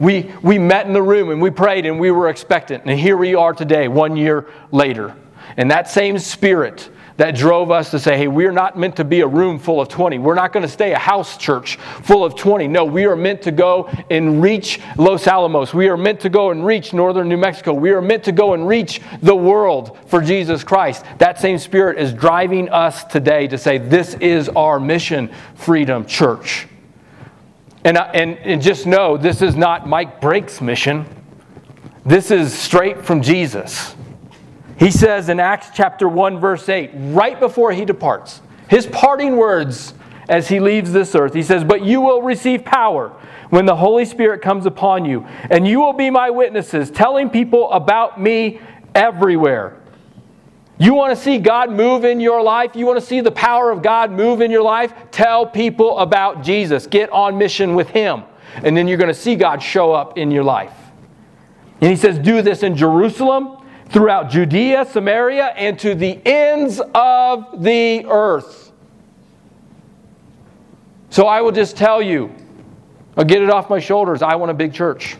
we, 0.00 0.32
we 0.42 0.58
met 0.58 0.86
in 0.86 0.92
the 0.92 1.02
room 1.02 1.30
and 1.30 1.40
we 1.40 1.50
prayed 1.50 1.86
and 1.86 2.00
we 2.00 2.10
were 2.10 2.28
expectant. 2.28 2.84
And 2.86 2.98
here 2.98 3.16
we 3.16 3.34
are 3.34 3.52
today, 3.52 3.86
one 3.86 4.16
year 4.16 4.48
later. 4.72 5.14
And 5.56 5.70
that 5.70 5.88
same 5.88 6.18
spirit 6.18 6.88
that 7.18 7.36
drove 7.36 7.70
us 7.70 7.90
to 7.90 7.98
say, 7.98 8.16
hey, 8.16 8.28
we're 8.28 8.50
not 8.50 8.78
meant 8.78 8.96
to 8.96 9.04
be 9.04 9.20
a 9.20 9.26
room 9.26 9.58
full 9.58 9.78
of 9.78 9.88
20. 9.88 10.18
We're 10.18 10.34
not 10.34 10.54
going 10.54 10.62
to 10.62 10.72
stay 10.72 10.92
a 10.92 10.98
house 10.98 11.36
church 11.36 11.76
full 11.76 12.24
of 12.24 12.34
20. 12.34 12.66
No, 12.66 12.86
we 12.86 13.04
are 13.04 13.14
meant 13.14 13.42
to 13.42 13.52
go 13.52 13.90
and 14.08 14.42
reach 14.42 14.80
Los 14.96 15.26
Alamos. 15.26 15.74
We 15.74 15.90
are 15.90 15.98
meant 15.98 16.20
to 16.20 16.30
go 16.30 16.50
and 16.50 16.64
reach 16.64 16.94
northern 16.94 17.28
New 17.28 17.36
Mexico. 17.36 17.74
We 17.74 17.90
are 17.90 18.00
meant 18.00 18.24
to 18.24 18.32
go 18.32 18.54
and 18.54 18.66
reach 18.66 19.02
the 19.20 19.36
world 19.36 19.98
for 20.06 20.22
Jesus 20.22 20.64
Christ. 20.64 21.04
That 21.18 21.38
same 21.38 21.58
spirit 21.58 21.98
is 21.98 22.14
driving 22.14 22.70
us 22.70 23.04
today 23.04 23.46
to 23.48 23.58
say, 23.58 23.76
this 23.76 24.14
is 24.14 24.48
our 24.48 24.80
mission, 24.80 25.30
Freedom 25.56 26.06
Church. 26.06 26.68
And, 27.84 27.96
and, 27.96 28.36
and 28.38 28.60
just 28.60 28.86
know 28.86 29.16
this 29.16 29.40
is 29.40 29.56
not 29.56 29.88
Mike 29.88 30.20
Brake's 30.20 30.60
mission. 30.60 31.06
This 32.04 32.30
is 32.30 32.52
straight 32.52 33.04
from 33.04 33.22
Jesus. 33.22 33.94
He 34.78 34.90
says 34.90 35.28
in 35.28 35.40
Acts 35.40 35.68
chapter 35.74 36.08
1, 36.08 36.40
verse 36.40 36.68
8, 36.68 36.90
right 36.94 37.38
before 37.38 37.72
he 37.72 37.84
departs, 37.84 38.40
his 38.68 38.86
parting 38.86 39.36
words 39.36 39.94
as 40.28 40.48
he 40.48 40.60
leaves 40.60 40.92
this 40.92 41.14
earth, 41.14 41.34
he 41.34 41.42
says, 41.42 41.64
But 41.64 41.82
you 41.82 42.00
will 42.00 42.22
receive 42.22 42.64
power 42.64 43.08
when 43.50 43.66
the 43.66 43.76
Holy 43.76 44.04
Spirit 44.04 44.42
comes 44.42 44.64
upon 44.64 45.04
you, 45.04 45.26
and 45.50 45.66
you 45.66 45.80
will 45.80 45.92
be 45.92 46.08
my 46.08 46.30
witnesses, 46.30 46.90
telling 46.90 47.28
people 47.28 47.70
about 47.72 48.20
me 48.20 48.60
everywhere. 48.94 49.79
You 50.80 50.94
want 50.94 51.14
to 51.14 51.22
see 51.22 51.36
God 51.36 51.70
move 51.70 52.06
in 52.06 52.20
your 52.20 52.42
life? 52.42 52.74
You 52.74 52.86
want 52.86 52.98
to 52.98 53.04
see 53.04 53.20
the 53.20 53.30
power 53.30 53.70
of 53.70 53.82
God 53.82 54.10
move 54.10 54.40
in 54.40 54.50
your 54.50 54.62
life? 54.62 54.94
Tell 55.10 55.46
people 55.46 55.98
about 55.98 56.42
Jesus. 56.42 56.86
Get 56.86 57.10
on 57.10 57.36
mission 57.36 57.74
with 57.74 57.90
Him. 57.90 58.22
And 58.54 58.74
then 58.74 58.88
you're 58.88 58.96
going 58.96 59.08
to 59.08 59.14
see 59.14 59.36
God 59.36 59.62
show 59.62 59.92
up 59.92 60.16
in 60.16 60.30
your 60.30 60.42
life. 60.42 60.72
And 61.82 61.90
He 61.90 61.96
says, 61.96 62.18
Do 62.18 62.40
this 62.40 62.62
in 62.62 62.76
Jerusalem 62.76 63.58
throughout 63.90 64.30
Judea, 64.30 64.86
Samaria, 64.86 65.48
and 65.48 65.78
to 65.80 65.94
the 65.94 66.18
ends 66.24 66.80
of 66.94 67.62
the 67.62 68.06
earth. 68.06 68.72
So 71.10 71.26
I 71.26 71.42
will 71.42 71.52
just 71.52 71.76
tell 71.76 72.00
you, 72.00 72.34
I'll 73.18 73.24
get 73.24 73.42
it 73.42 73.50
off 73.50 73.68
my 73.68 73.80
shoulders. 73.80 74.22
I 74.22 74.36
want 74.36 74.50
a 74.50 74.54
big 74.54 74.72
church. 74.72 75.18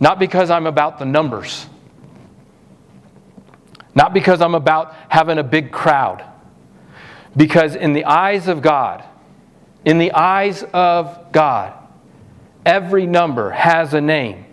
Not 0.00 0.18
because 0.18 0.50
I'm 0.50 0.66
about 0.66 0.98
the 0.98 1.06
numbers, 1.06 1.66
not 3.94 4.14
because 4.14 4.40
I'm 4.40 4.54
about 4.54 4.94
having 5.08 5.38
a 5.38 5.44
big 5.44 5.72
crowd, 5.72 6.24
because 7.36 7.74
in 7.74 7.92
the 7.92 8.04
eyes 8.04 8.48
of 8.48 8.62
God, 8.62 9.04
in 9.84 9.98
the 9.98 10.12
eyes 10.12 10.64
of 10.72 11.32
God, 11.32 11.74
every 12.64 13.06
number 13.06 13.50
has 13.50 13.94
a 13.94 14.00
name 14.00 14.44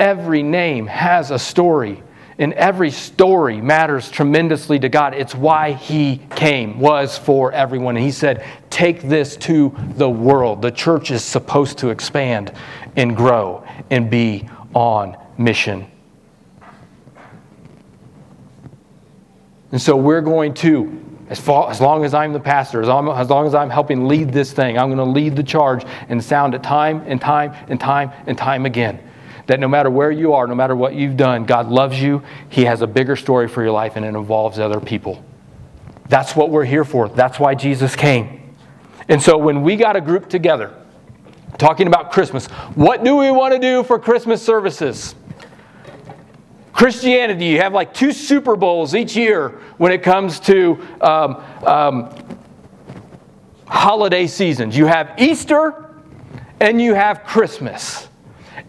Every 0.00 0.42
name 0.42 0.86
has 0.86 1.30
a 1.30 1.38
story, 1.38 2.02
and 2.38 2.54
every 2.54 2.90
story 2.90 3.60
matters 3.60 4.10
tremendously 4.10 4.78
to 4.78 4.88
God. 4.88 5.12
It's 5.12 5.34
why 5.34 5.72
He 5.72 6.22
came, 6.30 6.80
was 6.80 7.18
for 7.18 7.52
everyone. 7.52 7.98
And 7.98 8.04
He 8.04 8.10
said, 8.10 8.42
Take 8.70 9.02
this 9.02 9.36
to 9.36 9.76
the 9.96 10.08
world. 10.08 10.62
The 10.62 10.70
church 10.70 11.10
is 11.10 11.22
supposed 11.22 11.76
to 11.78 11.90
expand 11.90 12.50
and 12.96 13.14
grow 13.14 13.62
and 13.90 14.08
be 14.10 14.48
on 14.72 15.18
mission. 15.36 15.86
And 19.72 19.80
so 19.80 19.96
we're 19.96 20.20
going 20.20 20.54
to, 20.54 21.04
as, 21.28 21.38
far, 21.38 21.70
as 21.70 21.80
long 21.80 22.04
as 22.04 22.12
I'm 22.12 22.32
the 22.32 22.40
pastor, 22.40 22.80
as 22.80 22.88
as 22.88 23.30
long 23.30 23.46
as 23.46 23.54
I'm 23.54 23.70
helping 23.70 24.08
lead 24.08 24.32
this 24.32 24.52
thing, 24.52 24.78
I'm 24.78 24.88
going 24.88 24.98
to 24.98 25.04
lead 25.04 25.36
the 25.36 25.42
charge 25.42 25.84
and 26.08 26.22
sound 26.22 26.54
it 26.54 26.62
time 26.62 27.02
and 27.06 27.20
time 27.20 27.54
and 27.68 27.78
time 27.78 28.12
and 28.26 28.36
time 28.36 28.66
again. 28.66 29.00
That 29.46 29.60
no 29.60 29.68
matter 29.68 29.90
where 29.90 30.10
you 30.10 30.32
are, 30.34 30.46
no 30.46 30.54
matter 30.54 30.76
what 30.76 30.94
you've 30.94 31.16
done, 31.16 31.44
God 31.44 31.68
loves 31.68 32.00
you. 32.00 32.22
He 32.48 32.64
has 32.64 32.82
a 32.82 32.86
bigger 32.86 33.16
story 33.16 33.48
for 33.48 33.62
your 33.62 33.72
life 33.72 33.96
and 33.96 34.04
it 34.04 34.08
involves 34.08 34.58
other 34.58 34.80
people. 34.80 35.24
That's 36.08 36.34
what 36.34 36.50
we're 36.50 36.64
here 36.64 36.84
for. 36.84 37.08
That's 37.08 37.38
why 37.38 37.54
Jesus 37.54 37.94
came. 37.94 38.54
And 39.08 39.22
so 39.22 39.38
when 39.38 39.62
we 39.62 39.76
got 39.76 39.96
a 39.96 40.00
group 40.00 40.28
together 40.28 40.74
talking 41.58 41.86
about 41.86 42.12
Christmas, 42.12 42.46
what 42.74 43.04
do 43.04 43.16
we 43.16 43.30
want 43.30 43.54
to 43.54 43.60
do 43.60 43.82
for 43.84 43.98
Christmas 43.98 44.42
services? 44.42 45.14
Christianity, 46.72 47.46
you 47.46 47.58
have 47.58 47.72
like 47.72 47.92
two 47.92 48.12
Super 48.12 48.56
Bowls 48.56 48.94
each 48.94 49.16
year 49.16 49.60
when 49.78 49.92
it 49.92 50.02
comes 50.02 50.40
to 50.40 50.86
um, 51.00 51.42
um, 51.66 52.14
holiday 53.66 54.26
seasons. 54.26 54.76
You 54.76 54.86
have 54.86 55.14
Easter 55.18 55.94
and 56.60 56.80
you 56.80 56.94
have 56.94 57.24
Christmas. 57.24 58.08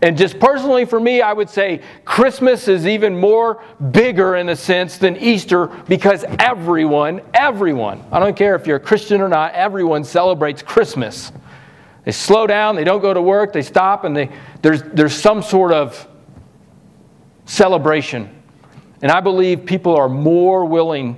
And 0.02 0.18
just 0.18 0.40
personally 0.40 0.86
for 0.86 1.00
me, 1.00 1.22
I 1.22 1.32
would 1.32 1.50
say 1.50 1.82
Christmas 2.06 2.68
is 2.68 2.88
even 2.88 3.18
more 3.18 3.64
bigger 3.92 4.36
in 4.36 4.50
a 4.50 4.56
sense 4.56 4.98
than 4.98 5.16
Easter 5.18 5.68
because 5.88 6.26
everyone, 6.40 7.22
everyone, 7.34 8.04
I 8.12 8.20
don't 8.20 8.36
care 8.36 8.56
if 8.56 8.66
you're 8.66 8.78
a 8.78 8.80
Christian 8.80 9.22
or 9.22 9.28
not, 9.28 9.54
everyone 9.54 10.04
celebrates 10.04 10.64
Christmas. 10.64 11.32
They 12.04 12.12
slow 12.12 12.48
down, 12.48 12.76
they 12.76 12.84
don't 12.84 13.02
go 13.02 13.14
to 13.14 13.22
work, 13.22 13.54
they 13.54 13.62
stop, 13.62 14.04
and 14.06 14.18
they, 14.18 14.32
there's, 14.64 14.82
there's 14.82 15.14
some 15.14 15.44
sort 15.44 15.72
of 15.72 16.08
celebration. 17.52 18.30
And 19.02 19.12
I 19.12 19.20
believe 19.20 19.66
people 19.66 19.96
are 19.96 20.08
more 20.08 20.66
willing 20.66 21.18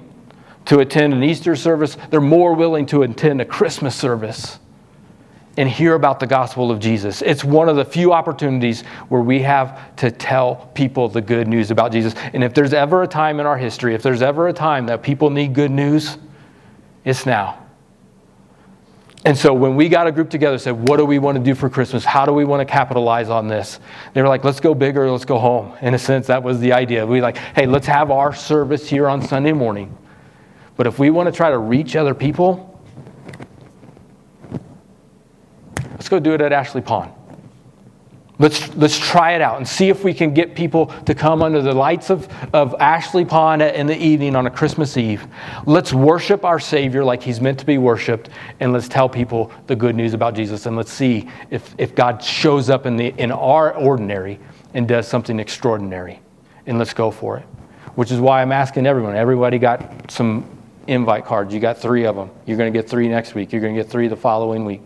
to 0.65 0.79
attend 0.79 1.13
an 1.13 1.23
Easter 1.23 1.55
service, 1.55 1.95
they're 2.09 2.21
more 2.21 2.55
willing 2.55 2.85
to 2.87 3.03
attend 3.03 3.41
a 3.41 3.45
Christmas 3.45 3.95
service 3.95 4.59
and 5.57 5.69
hear 5.69 5.93
about 5.93 6.19
the 6.19 6.25
gospel 6.25 6.71
of 6.71 6.79
Jesus. 6.79 7.21
It's 7.21 7.43
one 7.43 7.69
of 7.69 7.75
the 7.75 7.85
few 7.85 8.13
opportunities 8.13 8.81
where 9.09 9.21
we 9.21 9.41
have 9.43 9.95
to 9.97 10.09
tell 10.09 10.71
people 10.73 11.07
the 11.07 11.21
good 11.21 11.47
news 11.47 11.69
about 11.69 11.91
Jesus. 11.91 12.15
And 12.33 12.43
if 12.43 12.55
there's 12.55 12.73
ever 12.73 13.03
a 13.03 13.07
time 13.07 13.39
in 13.39 13.45
our 13.45 13.57
history, 13.57 13.93
if 13.93 14.01
there's 14.01 14.23
ever 14.23 14.47
a 14.47 14.53
time 14.53 14.87
that 14.87 15.03
people 15.03 15.29
need 15.29 15.53
good 15.53 15.69
news, 15.69 16.17
it's 17.05 17.27
now. 17.27 17.62
And 19.25 19.37
so 19.37 19.53
when 19.53 19.75
we 19.77 19.87
got 19.87 20.05
a 20.05 20.11
group 20.11 20.29
together, 20.29 20.57
said, 20.57 20.71
what 20.71 20.97
do 20.97 21.05
we 21.05 21.17
want 21.17 21.37
to 21.37 21.43
do 21.43 21.55
for 21.55 21.69
Christmas? 21.69 22.03
How 22.03 22.25
do 22.25 22.33
we 22.33 22.43
want 22.43 22.67
to 22.67 22.71
capitalize 22.71 23.29
on 23.29 23.47
this? 23.47 23.79
They 24.13 24.21
were 24.21 24.27
like, 24.27 24.43
let's 24.43 24.59
go 24.59 24.73
bigger, 24.75 25.09
let's 25.09 25.23
go 25.23 25.39
home. 25.39 25.73
In 25.81 25.93
a 25.93 25.99
sense, 25.99 26.27
that 26.27 26.43
was 26.43 26.59
the 26.59 26.73
idea. 26.73 27.05
We 27.05 27.21
like, 27.21 27.37
hey, 27.37 27.65
let's 27.65 27.87
have 27.87 28.11
our 28.11 28.33
service 28.33 28.89
here 28.89 29.07
on 29.07 29.21
Sunday 29.21 29.53
morning. 29.53 29.97
But 30.75 30.87
if 30.87 30.99
we 30.99 31.09
want 31.09 31.27
to 31.27 31.31
try 31.31 31.51
to 31.51 31.57
reach 31.57 31.95
other 31.95 32.13
people, 32.13 32.81
let's 35.91 36.09
go 36.09 36.19
do 36.19 36.33
it 36.33 36.41
at 36.41 36.51
Ashley 36.51 36.81
Pond. 36.81 37.13
Let's, 38.39 38.75
let's 38.75 38.97
try 38.97 39.33
it 39.33 39.41
out 39.41 39.57
and 39.57 39.67
see 39.67 39.89
if 39.89 40.03
we 40.03 40.11
can 40.11 40.33
get 40.33 40.55
people 40.55 40.87
to 41.05 41.13
come 41.13 41.43
under 41.43 41.61
the 41.61 41.73
lights 41.73 42.09
of, 42.09 42.27
of 42.51 42.73
Ashley 42.79 43.25
Pond 43.25 43.61
in 43.61 43.85
the 43.85 43.95
evening 43.95 44.35
on 44.35 44.47
a 44.47 44.49
Christmas 44.49 44.97
Eve. 44.97 45.27
Let's 45.67 45.93
worship 45.93 46.43
our 46.43 46.59
Savior 46.59 47.03
like 47.03 47.21
He's 47.21 47.39
meant 47.39 47.59
to 47.59 47.65
be 47.65 47.77
worshiped, 47.77 48.29
and 48.59 48.73
let's 48.73 48.87
tell 48.87 49.07
people 49.07 49.51
the 49.67 49.75
good 49.75 49.95
news 49.95 50.15
about 50.15 50.33
Jesus. 50.33 50.65
And 50.65 50.75
let's 50.75 50.91
see 50.91 51.29
if, 51.51 51.75
if 51.77 51.93
God 51.93 52.23
shows 52.23 52.71
up 52.71 52.87
in, 52.87 52.97
the, 52.97 53.13
in 53.19 53.31
our 53.31 53.75
ordinary 53.75 54.39
and 54.73 54.87
does 54.87 55.07
something 55.07 55.39
extraordinary. 55.39 56.19
And 56.65 56.79
let's 56.79 56.93
go 56.93 57.11
for 57.11 57.37
it. 57.37 57.43
Which 57.93 58.11
is 58.11 58.19
why 58.19 58.41
I'm 58.41 58.51
asking 58.51 58.87
everyone. 58.87 59.15
Everybody 59.15 59.59
got 59.59 60.09
some 60.09 60.43
invite 60.87 61.25
cards. 61.25 61.53
You 61.53 61.59
got 61.59 61.77
three 61.77 62.05
of 62.05 62.15
them. 62.15 62.31
You're 62.47 62.57
going 62.57 62.73
to 62.73 62.77
get 62.77 62.89
three 62.89 63.07
next 63.07 63.35
week. 63.35 63.51
You're 63.51 63.61
going 63.61 63.75
to 63.75 63.83
get 63.83 63.91
three 63.91 64.07
the 64.07 64.15
following 64.15 64.65
week. 64.65 64.81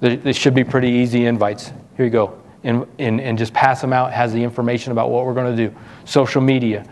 They 0.00 0.34
should 0.34 0.54
be 0.54 0.64
pretty 0.64 0.88
easy 0.88 1.24
invites. 1.24 1.72
Here 1.96 2.04
you 2.04 2.10
go 2.10 2.43
and, 2.64 2.86
and, 2.98 3.20
and 3.20 3.38
just 3.38 3.54
pass 3.54 3.80
them 3.80 3.92
out. 3.92 4.12
Has 4.12 4.32
the 4.32 4.42
information 4.42 4.92
about 4.92 5.10
what 5.10 5.24
we're 5.24 5.34
going 5.34 5.54
to 5.54 5.68
do. 5.68 5.74
Social 6.04 6.40
media. 6.40 6.84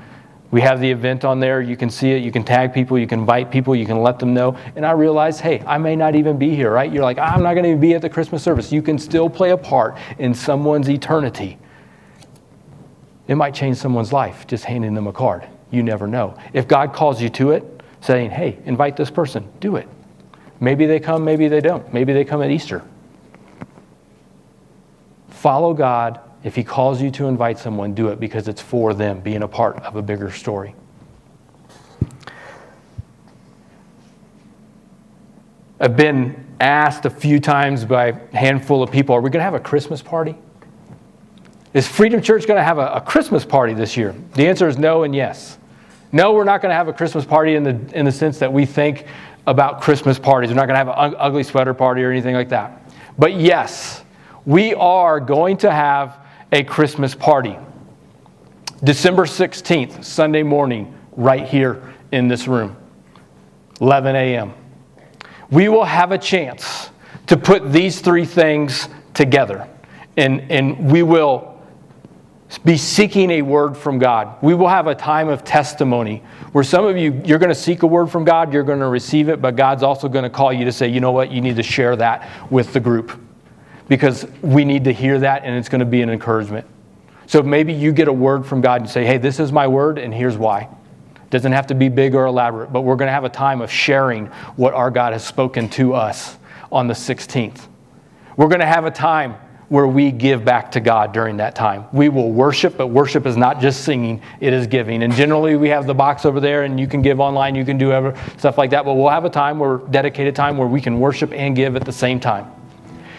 We 0.53 0.61
have 0.61 0.81
the 0.81 0.91
event 0.91 1.25
on 1.25 1.41
there. 1.41 1.63
You 1.63 1.79
can 1.79 1.89
see 1.89 2.13
it. 2.13 2.23
You 2.23 2.31
can 2.31 2.45
tag 2.45 2.75
people. 2.75 2.99
You 2.99 3.07
can 3.07 3.21
invite 3.21 3.51
people. 3.51 3.75
You 3.75 3.87
can 3.87 4.03
let 4.03 4.19
them 4.19 4.35
know. 4.35 4.57
And 4.77 4.85
I 4.85 4.91
realize, 4.91 5.41
hey, 5.41 5.63
I 5.67 5.79
may 5.79 5.97
not 5.97 6.15
even 6.15 6.39
be 6.39 6.55
here, 6.55 6.71
right? 6.71 6.93
You're 6.93 7.03
like, 7.03 7.19
I'm 7.19 7.43
not 7.43 7.55
going 7.55 7.75
to 7.75 7.81
be 7.81 7.95
at 7.95 8.03
the 8.03 8.11
Christmas 8.11 8.43
service. 8.43 8.71
You 8.71 8.83
can 8.83 8.99
still 8.99 9.31
play 9.31 9.51
a 9.51 9.57
part 9.57 9.97
in 10.19 10.35
someone's 10.35 10.91
eternity. 10.91 11.59
It 13.29 13.37
might 13.37 13.55
change 13.55 13.79
someone's 13.79 14.13
life 14.13 14.47
just 14.47 14.65
handing 14.65 14.93
them 14.93 15.07
a 15.07 15.13
card. 15.13 15.49
You 15.71 15.83
never 15.83 16.07
know. 16.07 16.37
If 16.53 16.69
God 16.69 16.93
calls 16.93 17.23
you 17.23 17.31
to 17.31 17.53
it, 17.53 17.65
saying, 18.03 18.31
hey, 18.31 18.59
invite 18.67 18.97
this 18.97 19.11
person, 19.11 19.51
do 19.61 19.77
it. 19.77 19.89
Maybe 20.61 20.85
they 20.85 21.01
come, 21.01 21.25
maybe 21.25 21.49
they 21.49 21.61
don't. 21.61 21.93
Maybe 21.95 22.13
they 22.13 22.25
come 22.25 22.43
at 22.43 22.51
Easter. 22.51 22.85
Follow 25.43 25.75
God. 25.75 26.21
If 26.45 26.55
He 26.55 26.63
calls 26.63 27.03
you 27.03 27.11
to 27.11 27.27
invite 27.27 27.59
someone, 27.59 27.95
do 27.95 28.11
it 28.11 28.21
because 28.21 28.47
it's 28.47 28.63
for 28.63 28.95
them, 28.95 29.19
being 29.19 29.43
a 29.43 29.49
part 29.49 29.77
of 29.83 29.97
a 29.97 30.03
bigger 30.03 30.31
story. 30.31 30.73
I've 35.81 35.97
been 35.97 36.47
asked 36.61 37.07
a 37.07 37.11
few 37.11 37.41
times 37.41 37.85
by 37.85 38.07
a 38.07 38.37
handful 38.37 38.85
of 38.85 38.93
people, 38.93 39.17
are 39.17 39.21
we 39.21 39.31
going 39.31 39.41
to 39.41 39.45
have 39.45 39.55
a 39.55 39.59
Christmas 39.59 40.01
party? 40.01 40.37
Is 41.75 41.89
Freedom 41.89 42.23
Church 42.23 42.47
going 42.47 42.59
to 42.59 42.63
have 42.63 42.79
a, 42.79 42.93
a, 42.93 43.01
Christmas 43.01 43.45
party 43.45 43.75
this 43.75 43.97
year? 43.97 44.15
The 44.35 44.47
answer 44.47 44.69
is 44.69 44.79
no 44.79 45.03
and 45.03 45.13
yes. 45.13 45.59
No, 46.13 46.35
we're 46.35 46.45
not 46.45 46.63
going 46.63 46.71
to 46.71 46.77
have 46.77 46.87
a 46.87 46.93
Christmas 46.93 47.25
party 47.25 47.57
in 47.57 47.65
the, 47.65 47.99
in 47.99 48.05
the 48.05 48.13
sense 48.13 48.39
that 48.39 48.53
we 48.53 48.65
think 48.65 49.07
about 49.49 49.81
Christmas 49.81 50.21
parties. 50.21 50.51
We're 50.51 50.55
not 50.55 50.69
going 50.69 50.79
to 50.79 50.93
have 50.93 51.13
an 51.13 51.17
ugly 51.19 51.43
sweater 51.43 51.75
party 51.75 52.05
or 52.05 52.13
anything 52.13 52.37
like 52.37 52.51
that. 52.51 52.81
But 53.19 53.35
yes, 53.35 54.05
we 54.45 54.75
are 54.75 55.21
going 55.21 55.57
to 55.59 55.71
have 55.71 56.19
a 56.51 56.65
Christmas 56.65 57.15
party. 57.15 57.57
December 58.85 59.25
16th, 59.25 60.05
Sunday 60.05 60.43
morning, 60.43 60.95
right 61.13 61.47
here 61.47 61.95
in 62.11 62.29
this 62.29 62.49
room, 62.49 62.77
11 63.81 64.17
a.m. 64.17 64.53
We 65.51 65.69
will 65.69 65.85
have 65.85 66.13
a 66.13 66.19
chance 66.19 66.91
to 67.29 67.37
put 67.37 67.73
these 67.73 68.01
three 68.01 68.25
things 68.25 68.89
together, 69.15 69.69
and, 70.17 70.51
and 70.51 70.91
we 70.91 71.03
will 71.03 71.51
be 72.65 72.77
seeking 72.77 73.31
a 73.31 73.43
word 73.43 73.77
from 73.77 73.99
God. 73.99 74.37
We 74.43 74.55
will 74.55 74.69
have 74.69 74.89
a 74.89 74.95
time 74.95 75.29
of 75.29 75.45
testimony 75.45 76.23
where 76.51 76.65
some 76.65 76.85
of 76.85 76.97
you, 76.97 77.23
you're 77.25 77.39
going 77.39 77.49
to 77.49 77.55
seek 77.55 77.83
a 77.83 77.87
word 77.87 78.11
from 78.11 78.25
God, 78.25 78.53
you're 78.53 78.63
going 78.63 78.81
to 78.81 78.89
receive 78.89 79.29
it, 79.29 79.41
but 79.41 79.57
God's 79.57 79.83
also 79.83 80.09
going 80.09 80.25
to 80.25 80.31
call 80.31 80.53
you 80.53 80.65
to 80.65 80.73
say, 80.73 80.89
you 80.89 81.01
know 81.01 81.13
what, 81.13 81.31
you 81.31 81.41
need 81.41 81.57
to 81.57 81.63
share 81.63 81.97
that 81.97 82.29
with 82.51 82.73
the 82.73 82.81
group 82.81 83.19
because 83.93 84.27
we 84.41 84.65
need 84.65 84.85
to 84.85 84.91
hear 84.91 85.19
that 85.19 85.45
and 85.45 85.55
it's 85.55 85.69
going 85.69 85.81
to 85.81 85.85
be 85.85 86.01
an 86.01 86.09
encouragement. 86.09 86.67
So 87.27 87.43
maybe 87.43 87.75
you 87.75 87.93
get 87.93 88.09
a 88.09 88.13
word 88.13 88.47
from 88.47 88.63
God 88.63 88.81
and 88.81 88.89
say, 88.89 89.05
hey, 89.05 89.19
this 89.19 89.39
is 89.39 89.53
my 89.53 89.69
word 89.69 89.99
and 89.99 90.15
here's 90.15 90.39
why. 90.39 90.71
Doesn't 91.29 91.53
have 91.53 91.67
to 91.67 91.75
be 91.75 91.91
big 91.91 92.15
or 92.15 92.25
elaborate, 92.25 92.73
but 92.73 92.81
we're 92.81 92.97
going 92.97 93.09
to 93.09 93.13
have 93.13 93.25
a 93.25 93.29
time 93.29 93.61
of 93.61 93.71
sharing 93.71 94.29
what 94.57 94.73
our 94.73 94.91
God 94.91 95.13
has 95.13 95.23
spoken 95.23 95.69
to 95.73 95.93
us 95.93 96.39
on 96.71 96.87
the 96.87 96.95
16th. 96.95 97.67
We're 98.39 98.49
going 98.49 98.61
to 98.61 98.67
have 98.67 98.87
a 98.87 98.91
time 98.91 99.35
where 99.69 99.87
we 99.87 100.11
give 100.11 100.43
back 100.43 100.73
to 100.73 100.81
God 100.81 101.13
during 101.13 101.37
that 101.37 101.55
time. 101.55 101.85
We 101.93 102.09
will 102.09 102.33
worship, 102.33 102.79
but 102.79 102.87
worship 102.87 103.27
is 103.27 103.37
not 103.37 103.61
just 103.61 103.85
singing, 103.85 104.23
it 104.41 104.55
is 104.55 104.67
giving. 104.67 105.03
And 105.03 105.13
generally, 105.13 105.57
we 105.57 105.69
have 105.69 105.87
the 105.87 105.95
box 105.95 106.25
over 106.25 106.41
there, 106.41 106.63
and 106.63 106.81
you 106.81 106.87
can 106.87 107.03
give 107.03 107.21
online, 107.21 107.55
you 107.55 107.65
can 107.67 107.77
do 107.77 107.93
ever, 107.93 108.19
stuff 108.39 108.57
like 108.57 108.71
that. 108.71 108.87
But 108.87 108.95
we'll 108.95 109.11
have 109.11 109.27
a 109.27 109.31
time 109.31 109.59
where, 109.59 109.77
dedicated 109.77 110.35
time, 110.35 110.57
where 110.57 110.69
we 110.69 110.81
can 110.81 110.99
worship 110.99 111.31
and 111.35 111.55
give 111.55 111.77
at 111.77 111.85
the 111.85 111.93
same 111.93 112.21
time. 112.21 112.51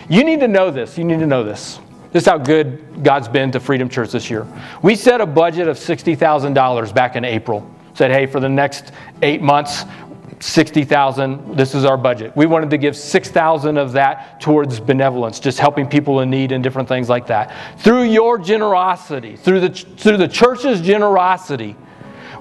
You 0.09 0.23
need 0.23 0.39
to 0.41 0.47
know 0.47 0.71
this. 0.71 0.97
You 0.97 1.03
need 1.03 1.19
to 1.19 1.27
know 1.27 1.43
this. 1.43 1.79
This 2.11 2.23
is 2.23 2.29
how 2.29 2.37
good 2.37 3.03
God's 3.03 3.27
been 3.27 3.51
to 3.51 3.59
Freedom 3.59 3.89
Church 3.89 4.11
this 4.11 4.29
year. 4.29 4.45
We 4.83 4.95
set 4.95 5.19
a 5.19 5.25
budget 5.25 5.67
of 5.67 5.77
$60,000 5.77 6.93
back 6.93 7.15
in 7.15 7.25
April. 7.25 7.67
Said, 7.95 8.11
hey, 8.11 8.25
for 8.25 8.39
the 8.39 8.49
next 8.49 8.91
eight 9.21 9.41
months, 9.41 9.85
60,000, 10.39 11.55
this 11.55 11.73
is 11.73 11.85
our 11.85 11.97
budget. 11.97 12.35
We 12.35 12.45
wanted 12.45 12.69
to 12.71 12.77
give 12.77 12.97
6,000 12.97 13.77
of 13.77 13.93
that 13.93 14.41
towards 14.41 14.79
benevolence, 14.79 15.39
just 15.39 15.57
helping 15.57 15.87
people 15.87 16.19
in 16.19 16.29
need 16.29 16.51
and 16.51 16.63
different 16.63 16.87
things 16.87 17.07
like 17.07 17.27
that. 17.27 17.53
Through 17.79 18.03
your 18.03 18.37
generosity, 18.37 19.37
through 19.37 19.61
the, 19.61 19.69
through 19.69 20.17
the 20.17 20.27
church's 20.27 20.81
generosity, 20.81 21.75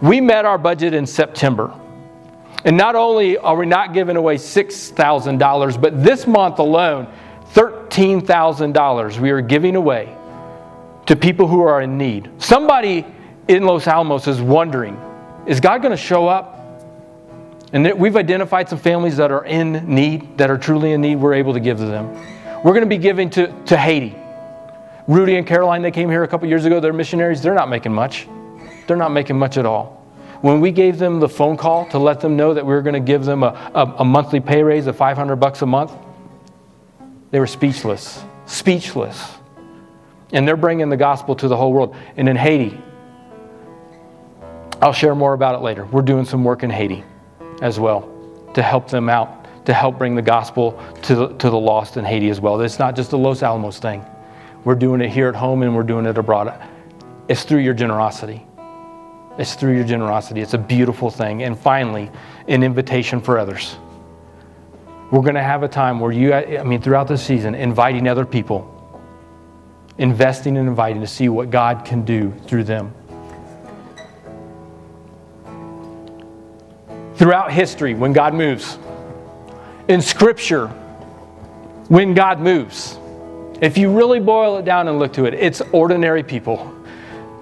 we 0.03 0.21
met 0.21 0.45
our 0.45 0.59
budget 0.59 0.95
in 0.95 1.07
September. 1.07 1.73
And 2.65 2.77
not 2.77 2.95
only 2.95 3.39
are 3.39 3.57
we 3.57 3.67
not 3.67 3.95
giving 3.95 4.17
away 4.17 4.37
$6,000, 4.37 5.81
but 5.81 6.03
this 6.03 6.27
month 6.27 6.59
alone, 6.59 7.13
$13,000 7.55 9.19
we 9.19 9.31
are 9.31 9.41
giving 9.41 9.77
away 9.77 10.17
to 11.07 11.17
people 11.17 11.47
who 11.47 11.63
are 11.63 11.83
in 11.83 11.99
need. 11.99 12.31
Somebody 12.39 13.05
in 13.49 13.65
Los 13.65 13.87
Alamos 13.87 14.27
is 14.27 14.41
wondering 14.41 14.99
is 15.47 15.59
God 15.59 15.83
going 15.83 15.91
to 15.91 15.97
show 15.97 16.29
up? 16.29 16.59
And 17.73 17.99
we've 17.99 18.17
identified 18.17 18.69
some 18.69 18.79
families 18.79 19.17
that 19.17 19.33
are 19.33 19.45
in 19.45 19.73
need, 19.93 20.39
that 20.39 20.51
are 20.51 20.59
truly 20.59 20.93
in 20.93 21.01
need, 21.01 21.17
we're 21.17 21.35
able 21.35 21.55
to 21.55 21.61
give 21.61 21.79
to 21.79 21.87
them. 21.87 22.13
We're 22.63 22.73
going 22.73 22.83
to 22.83 22.87
be 22.87 22.99
giving 22.99 23.31
to, 23.31 23.65
to 23.65 23.77
Haiti. 23.77 24.15
Rudy 25.09 25.37
and 25.37 25.47
Caroline, 25.47 25.83
they 25.83 25.91
came 25.91 26.09
here 26.09 26.23
a 26.23 26.29
couple 26.29 26.47
years 26.49 26.65
ago. 26.65 26.79
They're 26.79 26.93
missionaries. 26.93 27.43
They're 27.43 27.55
not 27.55 27.69
making 27.69 27.93
much. 27.93 28.29
They're 28.87 28.97
not 28.97 29.11
making 29.11 29.39
much 29.39 29.57
at 29.57 29.67
all. 29.67 30.07
When 30.43 30.61
we 30.61 30.71
gave 30.71 30.99
them 30.99 31.19
the 31.19 31.29
phone 31.29 31.57
call 31.57 31.89
to 31.91 31.99
let 31.99 32.21
them 32.21 32.37
know 32.37 32.55
that 32.55 32.65
we 32.65 32.73
were 32.73 32.83
going 32.83 32.95
to 32.95 33.01
give 33.01 33.25
them 33.25 33.43
a, 33.43 33.71
a, 33.75 33.95
a 33.99 34.05
monthly 34.05 34.39
pay 34.39 34.63
raise 34.63 34.87
of 34.87 34.97
500 34.97 35.37
bucks 35.37 35.63
a 35.63 35.67
month, 35.67 35.93
they 37.33 37.41
were 37.41 37.47
speechless. 37.49 38.23
Speechless. 38.47 39.39
And 40.33 40.47
they're 40.47 40.57
bringing 40.57 40.89
the 40.89 40.97
gospel 40.97 41.35
to 41.37 41.49
the 41.49 41.57
whole 41.57 41.73
world. 41.73 41.97
And 42.17 42.29
in 42.29 42.37
Haiti, 42.37 42.81
I'll 44.81 44.93
share 44.93 45.15
more 45.15 45.33
about 45.33 45.57
it 45.57 45.63
later. 45.63 45.85
We're 45.87 46.03
doing 46.03 46.25
some 46.25 46.45
work 46.45 46.63
in 46.63 46.71
Haiti 46.71 47.03
as 47.61 47.81
well 47.81 48.09
to 48.55 48.63
help 48.63 48.89
them 48.89 49.09
out, 49.09 49.65
to 49.67 49.73
help 49.73 49.99
bring 49.99 50.15
the 50.15 50.23
gospel 50.23 50.81
to 51.03 51.15
the, 51.15 51.29
to 51.39 51.51
the 51.51 51.59
lost 51.59 51.97
in 51.97 52.05
Haiti 52.05 52.29
as 52.29 52.41
well. 52.41 52.61
It's 52.61 52.79
not 52.79 52.95
just 52.95 53.13
a 53.13 53.17
Los 53.17 53.43
Alamos 53.43 53.79
thing. 53.79 54.05
We're 54.65 54.75
doing 54.75 55.01
it 55.01 55.11
here 55.11 55.29
at 55.29 55.35
home 55.35 55.63
and 55.63 55.75
we're 55.75 55.83
doing 55.83 56.07
it 56.07 56.19
abroad. 56.19 56.53
It's 57.29 57.45
through 57.45 57.61
your 57.61 57.75
generosity. 57.75 58.47
It's 59.39 59.55
through 59.55 59.75
your 59.75 59.85
generosity. 59.85 60.43
It's 60.43 60.55
a 60.55 60.59
beautiful 60.59 61.11
thing. 61.11 61.43
And 61.45 61.59
finally, 61.59 62.11
an 62.49 62.63
invitation 62.63 63.21
for 63.21 63.39
others. 63.39 63.77
We're 65.13 65.21
going 65.21 65.35
to 65.35 65.43
have 65.43 65.63
a 65.63 65.69
time 65.69 66.01
where 66.01 66.11
you, 66.11 66.33
I 66.33 66.63
mean, 66.63 66.81
throughout 66.81 67.07
the 67.07 67.19
season, 67.19 67.55
inviting 67.55 68.09
other 68.09 68.25
people, 68.25 68.67
investing 69.99 70.57
and 70.57 70.67
inviting 70.67 71.03
to 71.03 71.07
see 71.07 71.29
what 71.29 71.51
God 71.51 71.85
can 71.85 72.03
do 72.03 72.33
through 72.47 72.65
them. 72.65 72.95
Throughout 77.17 77.53
history, 77.53 77.93
when 77.93 78.15
God 78.15 78.33
moves, 78.33 78.79
in 79.87 80.01
Scripture, 80.01 80.69
when 81.89 82.15
God 82.15 82.41
moves, 82.41 82.99
if 83.61 83.77
you 83.77 83.93
really 83.93 84.19
boil 84.19 84.57
it 84.57 84.65
down 84.65 84.89
and 84.89 84.99
look 84.99 85.13
to 85.13 85.27
it, 85.27 85.35
it's 85.35 85.61
ordinary 85.73 86.23
people 86.23 86.75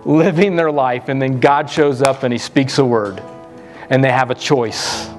living 0.05 0.57
their 0.57 0.73
life, 0.73 1.09
and 1.09 1.23
then 1.23 1.39
God 1.39 1.71
shows 1.71 2.03
up 2.03 2.25
and 2.25 2.33
He 2.33 2.39
speaks 2.39 2.79
a 2.79 2.85
word, 2.85 3.23
and 3.91 4.03
they 4.03 4.11
have 4.11 4.33
a 4.33 4.35
choice. 4.35 5.10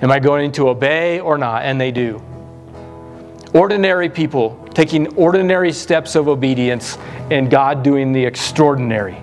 Am 0.00 0.10
I 0.10 0.18
going 0.18 0.52
to 0.52 0.68
obey 0.68 1.20
or 1.20 1.38
not? 1.38 1.62
And 1.62 1.80
they 1.80 1.90
do. 1.90 2.22
Ordinary 3.54 4.08
people 4.08 4.64
taking 4.78 5.08
ordinary 5.16 5.72
steps 5.72 6.14
of 6.14 6.28
obedience, 6.28 6.98
and 7.32 7.50
God 7.50 7.82
doing 7.82 8.12
the 8.12 8.24
extraordinary. 8.24 9.20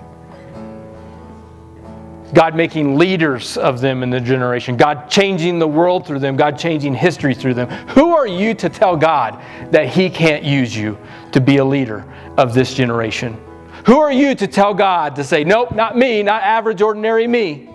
God 2.34 2.54
making 2.54 2.98
leaders 2.98 3.56
of 3.56 3.80
them 3.80 4.02
in 4.02 4.10
the 4.10 4.20
generation, 4.20 4.76
God 4.76 5.08
changing 5.08 5.58
the 5.58 5.66
world 5.66 6.06
through 6.06 6.18
them, 6.18 6.36
God 6.36 6.58
changing 6.58 6.92
history 6.92 7.34
through 7.34 7.54
them. 7.54 7.70
Who 7.88 8.14
are 8.14 8.26
you 8.26 8.52
to 8.52 8.68
tell 8.68 8.98
God 8.98 9.42
that 9.70 9.88
He 9.88 10.10
can't 10.10 10.42
use 10.42 10.76
you 10.76 10.98
to 11.32 11.40
be 11.40 11.56
a 11.56 11.64
leader 11.64 12.04
of 12.36 12.52
this 12.52 12.74
generation? 12.74 13.42
Who 13.86 13.98
are 13.98 14.12
you 14.12 14.34
to 14.34 14.46
tell 14.46 14.74
God 14.74 15.16
to 15.16 15.24
say, 15.24 15.42
nope, 15.42 15.72
not 15.72 15.96
me, 15.96 16.22
not 16.22 16.42
average, 16.42 16.82
ordinary 16.82 17.26
me? 17.26 17.70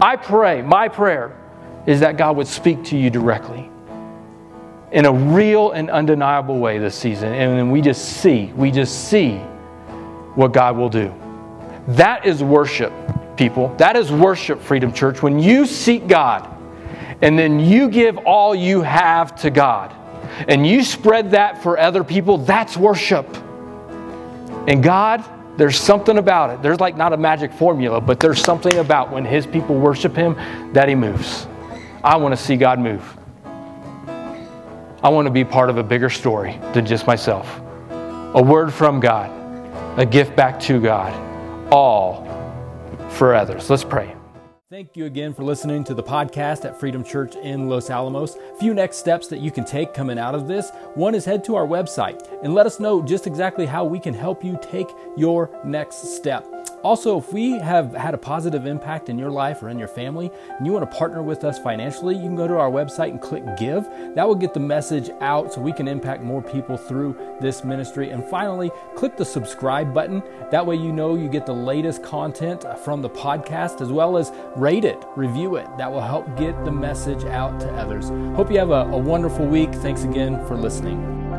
I 0.00 0.14
pray, 0.14 0.62
my 0.62 0.86
prayer 0.86 1.36
is 1.86 2.00
that 2.00 2.16
God 2.16 2.36
would 2.36 2.46
speak 2.46 2.84
to 2.84 2.96
you 2.96 3.10
directly 3.10 3.70
in 4.92 5.06
a 5.06 5.12
real 5.12 5.70
and 5.72 5.88
undeniable 5.90 6.58
way 6.58 6.78
this 6.78 6.94
season. 6.94 7.32
And 7.32 7.56
then 7.56 7.70
we 7.70 7.80
just 7.80 8.20
see, 8.20 8.46
we 8.56 8.70
just 8.70 9.08
see 9.08 9.36
what 10.34 10.52
God 10.52 10.76
will 10.76 10.88
do. 10.88 11.14
That 11.88 12.26
is 12.26 12.42
worship, 12.42 12.92
people. 13.36 13.74
That 13.76 13.96
is 13.96 14.12
worship, 14.12 14.60
Freedom 14.60 14.92
Church. 14.92 15.22
When 15.22 15.38
you 15.38 15.66
seek 15.66 16.08
God 16.08 16.48
and 17.22 17.38
then 17.38 17.60
you 17.60 17.88
give 17.88 18.18
all 18.18 18.54
you 18.54 18.82
have 18.82 19.34
to 19.42 19.50
God 19.50 19.94
and 20.48 20.66
you 20.66 20.82
spread 20.82 21.30
that 21.32 21.62
for 21.62 21.78
other 21.78 22.04
people, 22.04 22.38
that's 22.38 22.76
worship. 22.76 23.26
And 24.66 24.82
God, 24.82 25.24
there's 25.56 25.78
something 25.78 26.18
about 26.18 26.50
it. 26.50 26.62
There's 26.62 26.80
like 26.80 26.96
not 26.96 27.12
a 27.12 27.16
magic 27.16 27.52
formula, 27.52 28.00
but 28.00 28.20
there's 28.20 28.42
something 28.42 28.78
about 28.78 29.10
when 29.10 29.24
His 29.24 29.46
people 29.46 29.76
worship 29.76 30.14
Him 30.14 30.34
that 30.72 30.88
He 30.88 30.94
moves. 30.94 31.46
I 32.02 32.16
want 32.16 32.36
to 32.36 32.42
see 32.42 32.56
God 32.56 32.78
move. 32.78 33.16
I 35.02 35.08
want 35.08 35.26
to 35.26 35.30
be 35.30 35.44
part 35.44 35.70
of 35.70 35.76
a 35.76 35.82
bigger 35.82 36.10
story 36.10 36.58
than 36.72 36.86
just 36.86 37.06
myself. 37.06 37.60
A 38.34 38.42
word 38.42 38.72
from 38.72 39.00
God, 39.00 39.30
a 39.98 40.06
gift 40.06 40.36
back 40.36 40.60
to 40.60 40.80
God, 40.80 41.12
all 41.72 42.26
for 43.10 43.34
others. 43.34 43.68
Let's 43.68 43.84
pray. 43.84 44.14
Thank 44.70 44.96
you 44.96 45.06
again 45.06 45.34
for 45.34 45.42
listening 45.42 45.82
to 45.84 45.94
the 45.94 46.02
podcast 46.02 46.64
at 46.64 46.78
Freedom 46.78 47.02
Church 47.02 47.34
in 47.34 47.68
Los 47.68 47.90
Alamos. 47.90 48.36
Few 48.60 48.72
next 48.72 48.98
steps 48.98 49.26
that 49.28 49.40
you 49.40 49.50
can 49.50 49.64
take 49.64 49.92
coming 49.92 50.18
out 50.18 50.34
of 50.34 50.46
this. 50.46 50.70
One 50.94 51.14
is 51.14 51.24
head 51.24 51.42
to 51.44 51.56
our 51.56 51.66
website 51.66 52.26
and 52.42 52.54
let 52.54 52.66
us 52.66 52.78
know 52.78 53.02
just 53.02 53.26
exactly 53.26 53.66
how 53.66 53.84
we 53.84 53.98
can 53.98 54.14
help 54.14 54.44
you 54.44 54.58
take 54.62 54.88
your 55.16 55.50
next 55.64 56.14
step. 56.16 56.46
Also, 56.82 57.18
if 57.18 57.32
we 57.32 57.52
have 57.52 57.92
had 57.94 58.14
a 58.14 58.18
positive 58.18 58.66
impact 58.66 59.08
in 59.08 59.18
your 59.18 59.30
life 59.30 59.62
or 59.62 59.68
in 59.68 59.78
your 59.78 59.88
family 59.88 60.30
and 60.56 60.66
you 60.66 60.72
want 60.72 60.90
to 60.90 60.96
partner 60.96 61.22
with 61.22 61.44
us 61.44 61.58
financially, 61.58 62.14
you 62.14 62.22
can 62.22 62.36
go 62.36 62.48
to 62.48 62.56
our 62.56 62.70
website 62.70 63.10
and 63.10 63.20
click 63.20 63.44
give. 63.58 63.84
That 64.14 64.26
will 64.26 64.34
get 64.34 64.54
the 64.54 64.60
message 64.60 65.10
out 65.20 65.52
so 65.52 65.60
we 65.60 65.72
can 65.72 65.86
impact 65.86 66.22
more 66.22 66.42
people 66.42 66.76
through 66.76 67.16
this 67.40 67.64
ministry. 67.64 68.10
And 68.10 68.24
finally, 68.24 68.70
click 68.94 69.16
the 69.16 69.24
subscribe 69.24 69.92
button. 69.92 70.22
That 70.50 70.64
way, 70.64 70.76
you 70.76 70.92
know 70.92 71.16
you 71.16 71.28
get 71.28 71.44
the 71.44 71.52
latest 71.52 72.02
content 72.02 72.64
from 72.84 73.02
the 73.02 73.10
podcast 73.10 73.80
as 73.80 73.92
well 73.92 74.16
as 74.16 74.32
rate 74.56 74.84
it, 74.84 75.04
review 75.16 75.56
it. 75.56 75.66
That 75.76 75.92
will 75.92 76.00
help 76.00 76.36
get 76.36 76.64
the 76.64 76.72
message 76.72 77.24
out 77.24 77.60
to 77.60 77.70
others. 77.74 78.08
Hope 78.36 78.50
you 78.50 78.58
have 78.58 78.70
a, 78.70 78.88
a 78.90 78.98
wonderful 78.98 79.46
week. 79.46 79.72
Thanks 79.74 80.04
again 80.04 80.44
for 80.46 80.56
listening. 80.56 81.29